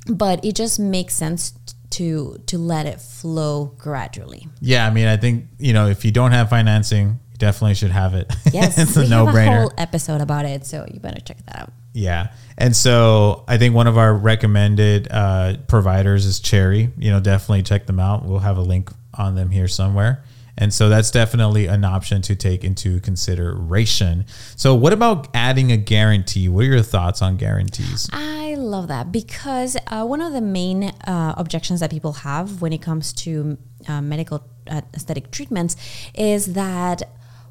But 0.08 0.44
it 0.44 0.54
just 0.54 0.78
makes 0.80 1.14
sense 1.14 1.52
to 1.90 2.40
to 2.46 2.56
let 2.58 2.86
it 2.86 3.00
flow 3.00 3.74
gradually. 3.78 4.46
Yeah, 4.60 4.86
I 4.86 4.90
mean, 4.90 5.06
I 5.06 5.16
think, 5.16 5.46
you 5.58 5.72
know, 5.72 5.88
if 5.88 6.04
you 6.04 6.10
don't 6.12 6.30
have 6.32 6.48
financing, 6.48 7.18
you 7.32 7.38
definitely 7.38 7.74
should 7.74 7.90
have 7.90 8.14
it. 8.14 8.32
Yes, 8.52 8.78
it's 8.78 8.96
a 8.96 9.06
no 9.08 9.26
have 9.26 9.34
a 9.34 9.38
brainer. 9.38 9.58
whole 9.58 9.72
episode 9.78 10.20
about 10.20 10.44
it, 10.44 10.66
so 10.66 10.86
you 10.92 10.98
better 11.00 11.20
check 11.20 11.44
that 11.46 11.56
out. 11.56 11.72
Yeah. 11.92 12.28
And 12.56 12.74
so 12.74 13.44
I 13.48 13.58
think 13.58 13.74
one 13.74 13.86
of 13.86 13.98
our 13.98 14.14
recommended 14.14 15.08
uh, 15.10 15.56
providers 15.66 16.26
is 16.26 16.40
Cherry. 16.40 16.90
You 16.96 17.10
know, 17.10 17.20
definitely 17.20 17.62
check 17.62 17.86
them 17.86 18.00
out. 18.00 18.24
We'll 18.24 18.38
have 18.40 18.56
a 18.56 18.62
link 18.62 18.90
on 19.14 19.34
them 19.34 19.50
here 19.50 19.68
somewhere. 19.68 20.22
And 20.56 20.72
so 20.72 20.88
that's 20.88 21.10
definitely 21.10 21.66
an 21.66 21.84
option 21.84 22.22
to 22.22 22.36
take 22.36 22.64
into 22.64 23.00
consideration. 23.00 24.24
So, 24.56 24.74
what 24.74 24.92
about 24.92 25.28
adding 25.34 25.72
a 25.72 25.76
guarantee? 25.76 26.48
What 26.48 26.64
are 26.64 26.68
your 26.68 26.82
thoughts 26.82 27.22
on 27.22 27.36
guarantees? 27.36 28.08
I 28.12 28.54
love 28.56 28.88
that 28.88 29.12
because 29.12 29.76
uh, 29.86 30.04
one 30.04 30.20
of 30.20 30.32
the 30.32 30.40
main 30.40 30.84
uh, 30.84 31.34
objections 31.36 31.80
that 31.80 31.90
people 31.90 32.12
have 32.12 32.60
when 32.60 32.72
it 32.72 32.82
comes 32.82 33.12
to 33.14 33.58
uh, 33.88 34.00
medical 34.00 34.44
uh, 34.68 34.82
aesthetic 34.94 35.30
treatments 35.30 35.76
is 36.14 36.54
that 36.54 37.02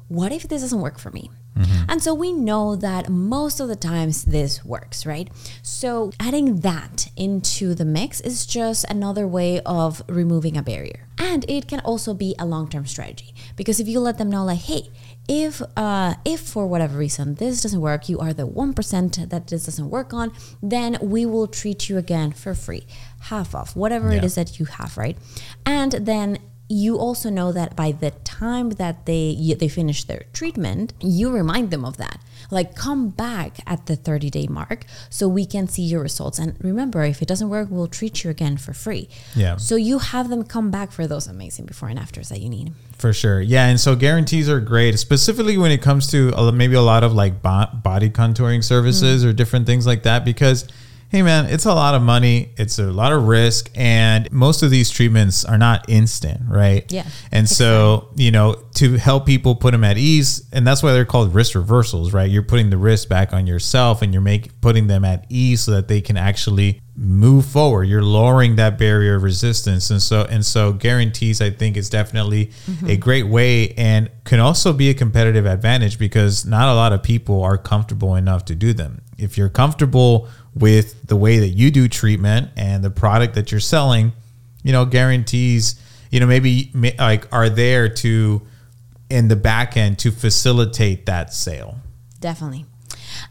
what 0.08 0.32
if 0.32 0.48
this 0.48 0.62
doesn't 0.62 0.80
work 0.80 0.98
for 0.98 1.10
me? 1.10 1.30
And 1.88 2.02
so 2.02 2.14
we 2.14 2.32
know 2.32 2.76
that 2.76 3.08
most 3.10 3.60
of 3.60 3.68
the 3.68 3.76
times 3.76 4.24
this 4.24 4.64
works, 4.64 5.04
right? 5.04 5.28
So 5.62 6.12
adding 6.18 6.60
that 6.60 7.08
into 7.16 7.74
the 7.74 7.84
mix 7.84 8.20
is 8.20 8.46
just 8.46 8.84
another 8.88 9.26
way 9.26 9.60
of 9.66 10.02
removing 10.08 10.56
a 10.56 10.62
barrier. 10.62 11.06
And 11.18 11.44
it 11.50 11.68
can 11.68 11.80
also 11.80 12.14
be 12.14 12.34
a 12.38 12.46
long-term 12.46 12.86
strategy 12.86 13.34
because 13.56 13.78
if 13.78 13.86
you 13.88 14.00
let 14.00 14.16
them 14.16 14.30
know 14.30 14.44
like, 14.44 14.60
hey, 14.60 14.90
if 15.28 15.60
uh, 15.76 16.14
if 16.24 16.40
for 16.40 16.66
whatever 16.66 16.96
reason 16.98 17.34
this 17.36 17.62
doesn't 17.62 17.80
work, 17.80 18.08
you 18.08 18.18
are 18.18 18.32
the 18.32 18.46
one 18.46 18.72
percent 18.72 19.28
that 19.30 19.46
this 19.48 19.66
doesn't 19.66 19.90
work 19.90 20.12
on, 20.14 20.32
then 20.62 20.96
we 21.02 21.24
will 21.26 21.46
treat 21.46 21.88
you 21.88 21.98
again 21.98 22.32
for 22.32 22.54
free, 22.54 22.84
half 23.28 23.54
off, 23.54 23.76
whatever 23.76 24.10
it 24.10 24.16
Yeah. 24.16 24.24
is 24.24 24.34
that 24.36 24.58
you 24.58 24.64
have, 24.66 24.96
right? 24.96 25.16
And 25.66 25.92
then 25.92 26.38
you 26.70 26.98
also 26.98 27.28
know 27.28 27.50
that 27.50 27.74
by 27.74 27.90
the 27.90 28.12
time 28.22 28.70
that 28.70 29.04
they 29.04 29.56
they 29.58 29.68
finish 29.68 30.04
their 30.04 30.22
treatment, 30.32 30.94
you 31.00 31.30
remind 31.30 31.72
them 31.72 31.84
of 31.84 31.96
that. 31.96 32.20
Like 32.52 32.76
come 32.76 33.08
back 33.08 33.58
at 33.66 33.86
the 33.86 33.96
30 33.96 34.30
day 34.30 34.46
mark 34.46 34.84
so 35.10 35.26
we 35.26 35.44
can 35.46 35.66
see 35.66 35.82
your 35.82 36.00
results. 36.00 36.38
And 36.38 36.56
remember, 36.62 37.02
if 37.02 37.22
it 37.22 37.28
doesn't 37.28 37.48
work, 37.48 37.68
we'll 37.70 37.88
treat 37.88 38.22
you 38.22 38.30
again 38.30 38.56
for 38.56 38.72
free. 38.72 39.08
Yeah. 39.34 39.56
So 39.56 39.74
you 39.74 39.98
have 39.98 40.30
them 40.30 40.44
come 40.44 40.70
back 40.70 40.92
for 40.92 41.08
those 41.08 41.26
amazing 41.26 41.66
before 41.66 41.88
and 41.88 41.98
afters 41.98 42.28
that 42.28 42.40
you 42.40 42.48
need. 42.48 42.72
For 42.98 43.12
sure. 43.12 43.40
Yeah. 43.40 43.66
And 43.66 43.80
so 43.80 43.96
guarantees 43.96 44.48
are 44.48 44.60
great, 44.60 44.96
specifically 44.98 45.58
when 45.58 45.72
it 45.72 45.82
comes 45.82 46.06
to 46.12 46.52
maybe 46.52 46.76
a 46.76 46.82
lot 46.82 47.02
of 47.02 47.12
like 47.12 47.42
bo- 47.42 47.70
body 47.82 48.10
contouring 48.10 48.62
services 48.62 49.24
mm. 49.24 49.28
or 49.28 49.32
different 49.32 49.66
things 49.66 49.86
like 49.86 50.04
that, 50.04 50.24
because 50.24 50.68
hey, 51.10 51.22
man, 51.22 51.46
it's 51.46 51.66
a 51.66 51.74
lot 51.74 51.94
of 51.96 52.02
money, 52.02 52.50
it's 52.56 52.78
a 52.78 52.84
lot 52.84 53.12
of 53.12 53.26
risk, 53.26 53.68
and 53.74 54.30
most 54.30 54.62
of 54.62 54.70
these 54.70 54.90
treatments 54.90 55.44
are 55.44 55.58
not 55.58 55.88
instant, 55.88 56.40
right? 56.46 56.90
Yeah, 56.90 57.06
And 57.32 57.48
so, 57.48 58.10
you 58.14 58.30
know, 58.30 58.54
to 58.76 58.96
help 58.96 59.26
people 59.26 59.56
put 59.56 59.72
them 59.72 59.82
at 59.82 59.98
ease, 59.98 60.48
and 60.52 60.64
that's 60.64 60.84
why 60.84 60.92
they're 60.92 61.04
called 61.04 61.34
risk 61.34 61.56
reversals, 61.56 62.12
right? 62.12 62.30
You're 62.30 62.44
putting 62.44 62.70
the 62.70 62.76
risk 62.76 63.08
back 63.08 63.32
on 63.32 63.48
yourself 63.48 64.02
and 64.02 64.12
you're 64.12 64.22
make, 64.22 64.60
putting 64.60 64.86
them 64.86 65.04
at 65.04 65.26
ease 65.28 65.62
so 65.62 65.72
that 65.72 65.88
they 65.88 66.00
can 66.00 66.16
actually 66.16 66.80
move 66.96 67.46
forward 67.46 67.84
you're 67.84 68.02
lowering 68.02 68.56
that 68.56 68.76
barrier 68.76 69.14
of 69.14 69.22
resistance 69.22 69.88
and 69.88 70.02
so 70.02 70.26
and 70.28 70.44
so 70.44 70.70
guarantees 70.70 71.40
i 71.40 71.48
think 71.48 71.74
is 71.74 71.88
definitely 71.88 72.50
mm-hmm. 72.66 72.90
a 72.90 72.96
great 72.96 73.26
way 73.26 73.72
and 73.78 74.10
can 74.24 74.38
also 74.38 74.70
be 74.70 74.90
a 74.90 74.94
competitive 74.94 75.46
advantage 75.46 75.98
because 75.98 76.44
not 76.44 76.68
a 76.68 76.74
lot 76.74 76.92
of 76.92 77.02
people 77.02 77.42
are 77.42 77.56
comfortable 77.56 78.16
enough 78.16 78.44
to 78.44 78.54
do 78.54 78.74
them 78.74 79.00
if 79.16 79.38
you're 79.38 79.48
comfortable 79.48 80.28
with 80.60 81.06
the 81.06 81.16
way 81.16 81.38
that 81.38 81.48
you 81.48 81.70
do 81.70 81.88
treatment 81.88 82.50
and 82.56 82.84
the 82.84 82.90
product 82.90 83.34
that 83.34 83.50
you're 83.50 83.60
selling, 83.60 84.12
you 84.62 84.72
know, 84.72 84.84
guarantees, 84.84 85.80
you 86.10 86.20
know, 86.20 86.26
maybe 86.26 86.70
like 86.98 87.26
are 87.32 87.48
there 87.48 87.88
to 87.88 88.42
in 89.08 89.28
the 89.28 89.36
back 89.36 89.76
end 89.76 89.98
to 89.98 90.12
facilitate 90.12 91.06
that 91.06 91.32
sale. 91.34 91.78
Definitely. 92.20 92.66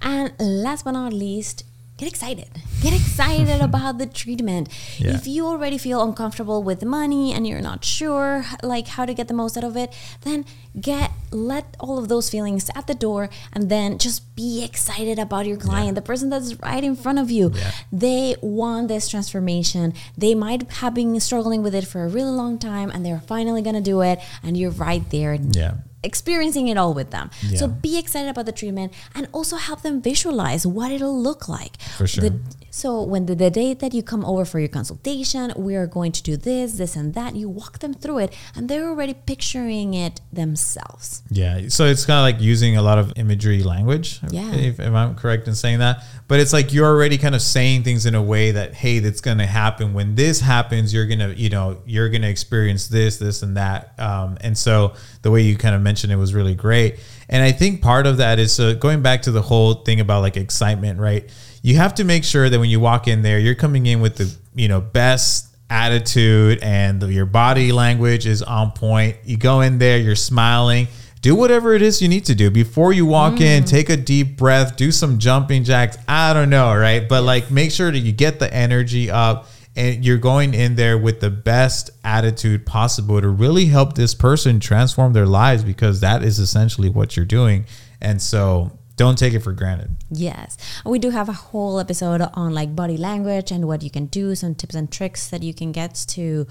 And 0.02 0.34
last 0.40 0.84
but 0.84 0.92
not 0.92 1.14
least, 1.14 1.64
get 2.00 2.08
excited. 2.08 2.48
Get 2.82 2.94
excited 2.94 3.62
about 3.70 3.98
the 3.98 4.06
treatment. 4.06 4.70
Yeah. 4.98 5.16
If 5.16 5.28
you 5.28 5.46
already 5.46 5.78
feel 5.78 6.02
uncomfortable 6.02 6.64
with 6.64 6.84
money 6.84 7.34
and 7.34 7.46
you're 7.46 7.62
not 7.62 7.84
sure 7.84 8.46
like 8.64 8.88
how 8.88 9.06
to 9.06 9.14
get 9.14 9.28
the 9.28 9.34
most 9.34 9.58
out 9.58 9.66
of 9.66 9.76
it, 9.76 9.94
then 10.22 10.46
get 10.80 11.12
let 11.32 11.76
all 11.80 12.00
of 12.00 12.08
those 12.08 12.30
feelings 12.30 12.72
at 12.74 12.88
the 12.88 12.96
door 12.96 13.30
and 13.52 13.70
then 13.70 13.98
just 13.98 14.34
be 14.36 14.64
excited 14.64 15.20
about 15.20 15.46
your 15.46 15.58
client, 15.58 15.88
yeah. 15.88 15.94
the 15.94 16.02
person 16.02 16.30
that's 16.30 16.56
right 16.62 16.84
in 16.84 16.96
front 16.96 17.20
of 17.20 17.30
you. 17.30 17.52
Yeah. 17.54 17.72
They 17.92 18.36
want 18.42 18.88
this 18.88 19.10
transformation. 19.10 19.94
They 20.18 20.34
might 20.34 20.72
have 20.80 20.94
been 20.94 21.20
struggling 21.20 21.62
with 21.62 21.76
it 21.76 21.86
for 21.86 22.06
a 22.06 22.08
really 22.08 22.32
long 22.32 22.58
time 22.58 22.90
and 22.90 23.06
they're 23.06 23.20
finally 23.20 23.62
going 23.62 23.76
to 23.76 23.82
do 23.82 24.02
it 24.02 24.20
and 24.42 24.56
you're 24.56 24.72
right 24.72 25.04
there. 25.12 25.36
Yeah 25.36 25.74
experiencing 26.04 26.68
it 26.68 26.78
all 26.78 26.94
with 26.94 27.12
them. 27.12 27.30
Yeah. 27.42 27.58
So 27.58 27.68
be 27.68 27.98
excited 27.98 28.30
about 28.30 28.46
the 28.46 28.52
treatment 28.52 28.94
and 29.16 29.28
also 29.32 29.58
help 29.58 29.82
them 29.82 30.02
visualize 30.02 30.66
what 30.66 30.92
it'll 30.92 31.20
look 31.22 31.50
like. 31.50 31.82
For 31.98 32.08
sure. 32.08 32.30
The, 32.30 32.40
so 32.72 33.04
when 33.04 33.26
the, 33.26 33.36
the 33.36 33.50
day 33.50 33.74
that 33.74 33.94
you 33.94 34.04
come 34.04 34.24
over 34.24 34.46
for 34.46 34.60
your 34.60 34.70
consultation, 34.70 35.52
we 35.58 35.76
are 35.76 35.88
going 35.88 36.12
to 36.14 36.24
do 36.24 36.38
this, 36.38 36.74
this, 36.74 36.96
and 36.96 37.14
that. 37.16 37.36
You 37.36 37.50
walk 37.50 37.80
them 37.80 37.94
through 37.94 38.20
it, 38.20 38.36
and 38.56 38.70
they're 38.70 38.88
already 38.88 39.14
picturing 39.14 39.94
it 39.94 40.22
themselves. 40.32 41.24
Yeah. 41.30 41.68
So 41.70 41.86
it's 41.86 42.06
kind 42.06 42.20
of 42.20 42.24
like 42.24 42.42
using 42.42 42.78
a 42.78 42.82
lot 42.82 42.98
of 42.98 43.14
imagery 43.16 43.64
language. 43.64 44.20
Yeah. 44.30 44.54
If, 44.54 44.80
if 44.80 44.94
I'm 44.94 45.16
correct 45.16 45.48
in 45.48 45.56
saying 45.56 45.80
that, 45.80 46.04
but 46.28 46.40
it's 46.40 46.54
like 46.54 46.72
you're 46.72 46.86
already 46.86 47.18
kind 47.18 47.36
of 47.36 47.42
saying 47.42 47.84
things 47.84 48.06
in 48.06 48.16
a 48.16 48.22
way 48.22 48.52
that 48.52 48.76
hey, 48.76 49.00
that's 49.00 49.22
going 49.22 49.40
to 49.40 49.48
happen. 49.48 49.94
When 49.94 50.16
this 50.16 50.40
happens, 50.40 50.94
you're 50.94 51.08
gonna, 51.08 51.34
you 51.34 51.50
know, 51.50 51.82
you're 51.86 52.10
gonna 52.10 52.28
experience 52.28 52.88
this, 52.88 53.18
this, 53.18 53.42
and 53.42 53.58
that. 53.58 54.00
Um, 54.00 54.38
and 54.42 54.58
so 54.58 54.94
the 55.24 55.32
way 55.32 55.42
you 55.42 55.58
kind 55.58 55.76
of 55.76 55.82
mentioned 55.90 56.14
it 56.14 56.18
was 56.18 56.36
really 56.36 56.54
great. 56.54 57.00
And 57.30 57.42
I 57.42 57.52
think 57.52 57.82
part 57.82 58.06
of 58.06 58.18
that 58.18 58.38
is 58.38 58.60
uh, 58.60 58.74
going 58.74 59.02
back 59.02 59.24
to 59.24 59.32
the 59.32 59.42
whole 59.42 59.74
thing 59.74 60.00
about 60.00 60.22
like 60.22 60.38
excitement, 60.38 61.00
right? 61.00 61.28
You 61.64 61.78
have 61.78 61.96
to 61.96 62.04
make 62.04 62.24
sure 62.24 62.48
that 62.48 62.60
when 62.60 62.70
you 62.70 62.80
walk 62.80 63.08
in 63.08 63.24
there, 63.24 63.40
you're 63.40 63.56
coming 63.56 63.88
in 63.88 64.02
with 64.02 64.18
the, 64.18 64.32
you 64.54 64.68
know, 64.68 64.82
best 64.82 65.48
attitude 65.68 66.60
and 66.62 67.02
the, 67.02 67.12
your 67.12 67.26
body 67.26 67.72
language 67.72 68.28
is 68.28 68.44
on 68.44 68.72
point. 68.72 69.18
You 69.24 69.38
go 69.38 69.62
in 69.62 69.80
there, 69.80 69.98
you're 69.98 70.16
smiling. 70.16 70.88
Do 71.22 71.36
whatever 71.36 71.74
it 71.74 71.82
is 71.82 72.04
you 72.04 72.08
need 72.08 72.26
to 72.26 72.36
do 72.36 72.52
before 72.52 72.94
you 72.94 73.08
walk 73.08 73.34
mm. 73.34 73.42
in. 73.42 73.64
Take 73.66 73.90
a 73.90 73.98
deep 73.98 74.38
breath, 74.38 74.78
do 74.78 74.92
some 74.92 75.18
jumping 75.18 75.64
jacks. 75.64 75.98
I 76.08 76.34
don't 76.34 76.52
know, 76.52 76.74
right? 76.76 77.10
But 77.10 77.24
like 77.24 77.50
make 77.50 77.72
sure 77.72 77.92
that 77.92 77.98
you 77.98 78.12
get 78.12 78.38
the 78.38 78.54
energy 78.54 79.10
up 79.10 79.48
and 79.80 80.04
you're 80.04 80.18
going 80.18 80.54
in 80.54 80.76
there 80.76 80.98
with 80.98 81.22
the 81.22 81.30
best 81.30 81.90
attitude 82.04 82.66
possible 82.66 83.22
to 83.22 83.30
really 83.30 83.68
help 83.68 83.96
this 83.96 84.14
person 84.14 84.60
transform 84.60 85.14
their 85.14 85.26
lives 85.26 85.64
because 85.64 86.02
that 86.02 86.22
is 86.22 86.38
essentially 86.38 86.90
what 86.90 87.16
you're 87.16 87.26
doing. 87.26 87.66
And 88.02 88.22
so 88.22 88.78
don't 88.98 89.18
take 89.18 89.34
it 89.34 89.40
for 89.40 89.54
granted. 89.54 89.92
Yes. 90.12 90.58
We 90.86 91.00
do 91.00 91.12
have 91.12 91.30
a 91.30 91.34
whole 91.34 91.80
episode 91.80 92.22
on 92.34 92.54
like 92.54 92.76
body 92.76 92.98
language 92.98 93.52
and 93.52 93.70
what 93.70 93.82
you 93.82 93.90
can 93.90 94.08
do, 94.08 94.36
some 94.36 94.54
tips 94.54 94.76
and 94.76 94.92
tricks 94.92 95.30
that 95.30 95.44
you 95.44 95.54
can 95.54 95.72
get 95.72 95.96
to 96.10 96.46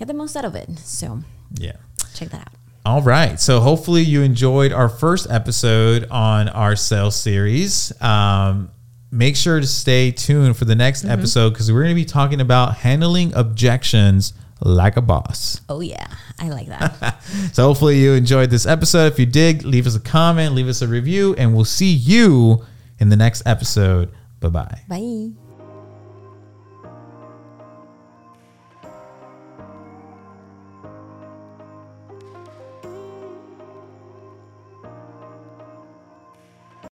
get 0.00 0.08
the 0.08 0.14
most 0.14 0.36
out 0.36 0.44
of 0.44 0.56
it. 0.56 0.76
So, 0.80 1.20
yeah. 1.54 1.76
Check 2.14 2.30
that 2.30 2.40
out. 2.40 2.54
All 2.84 3.02
right. 3.02 3.38
So 3.38 3.60
hopefully 3.60 4.02
you 4.02 4.22
enjoyed 4.22 4.72
our 4.72 4.88
first 4.88 5.30
episode 5.30 6.08
on 6.10 6.48
our 6.48 6.74
sales 6.74 7.14
series. 7.14 7.92
Um, 8.02 8.72
make 9.12 9.36
sure 9.36 9.60
to 9.60 9.66
stay 9.66 10.10
tuned 10.10 10.56
for 10.56 10.64
the 10.64 10.74
next 10.74 11.02
mm-hmm. 11.02 11.12
episode 11.12 11.50
because 11.50 11.70
we're 11.70 11.82
going 11.82 11.94
to 11.94 12.00
be 12.00 12.04
talking 12.04 12.40
about 12.40 12.76
handling 12.78 13.32
objections 13.34 14.32
like 14.60 14.96
a 14.96 15.02
boss. 15.02 15.60
Oh, 15.68 15.80
yeah. 15.80 16.06
I 16.38 16.48
like 16.48 16.66
that. 16.68 17.22
so, 17.52 17.64
hopefully, 17.64 18.00
you 18.00 18.14
enjoyed 18.14 18.50
this 18.50 18.66
episode. 18.66 19.12
If 19.12 19.18
you 19.18 19.26
did, 19.26 19.64
leave 19.64 19.86
us 19.86 19.94
a 19.94 20.00
comment, 20.00 20.54
leave 20.54 20.68
us 20.68 20.82
a 20.82 20.88
review, 20.88 21.34
and 21.36 21.54
we'll 21.54 21.64
see 21.64 21.92
you 21.92 22.64
in 22.98 23.10
the 23.10 23.16
next 23.16 23.42
episode. 23.46 24.10
Bye-bye. 24.40 24.82
Bye. 24.88 25.41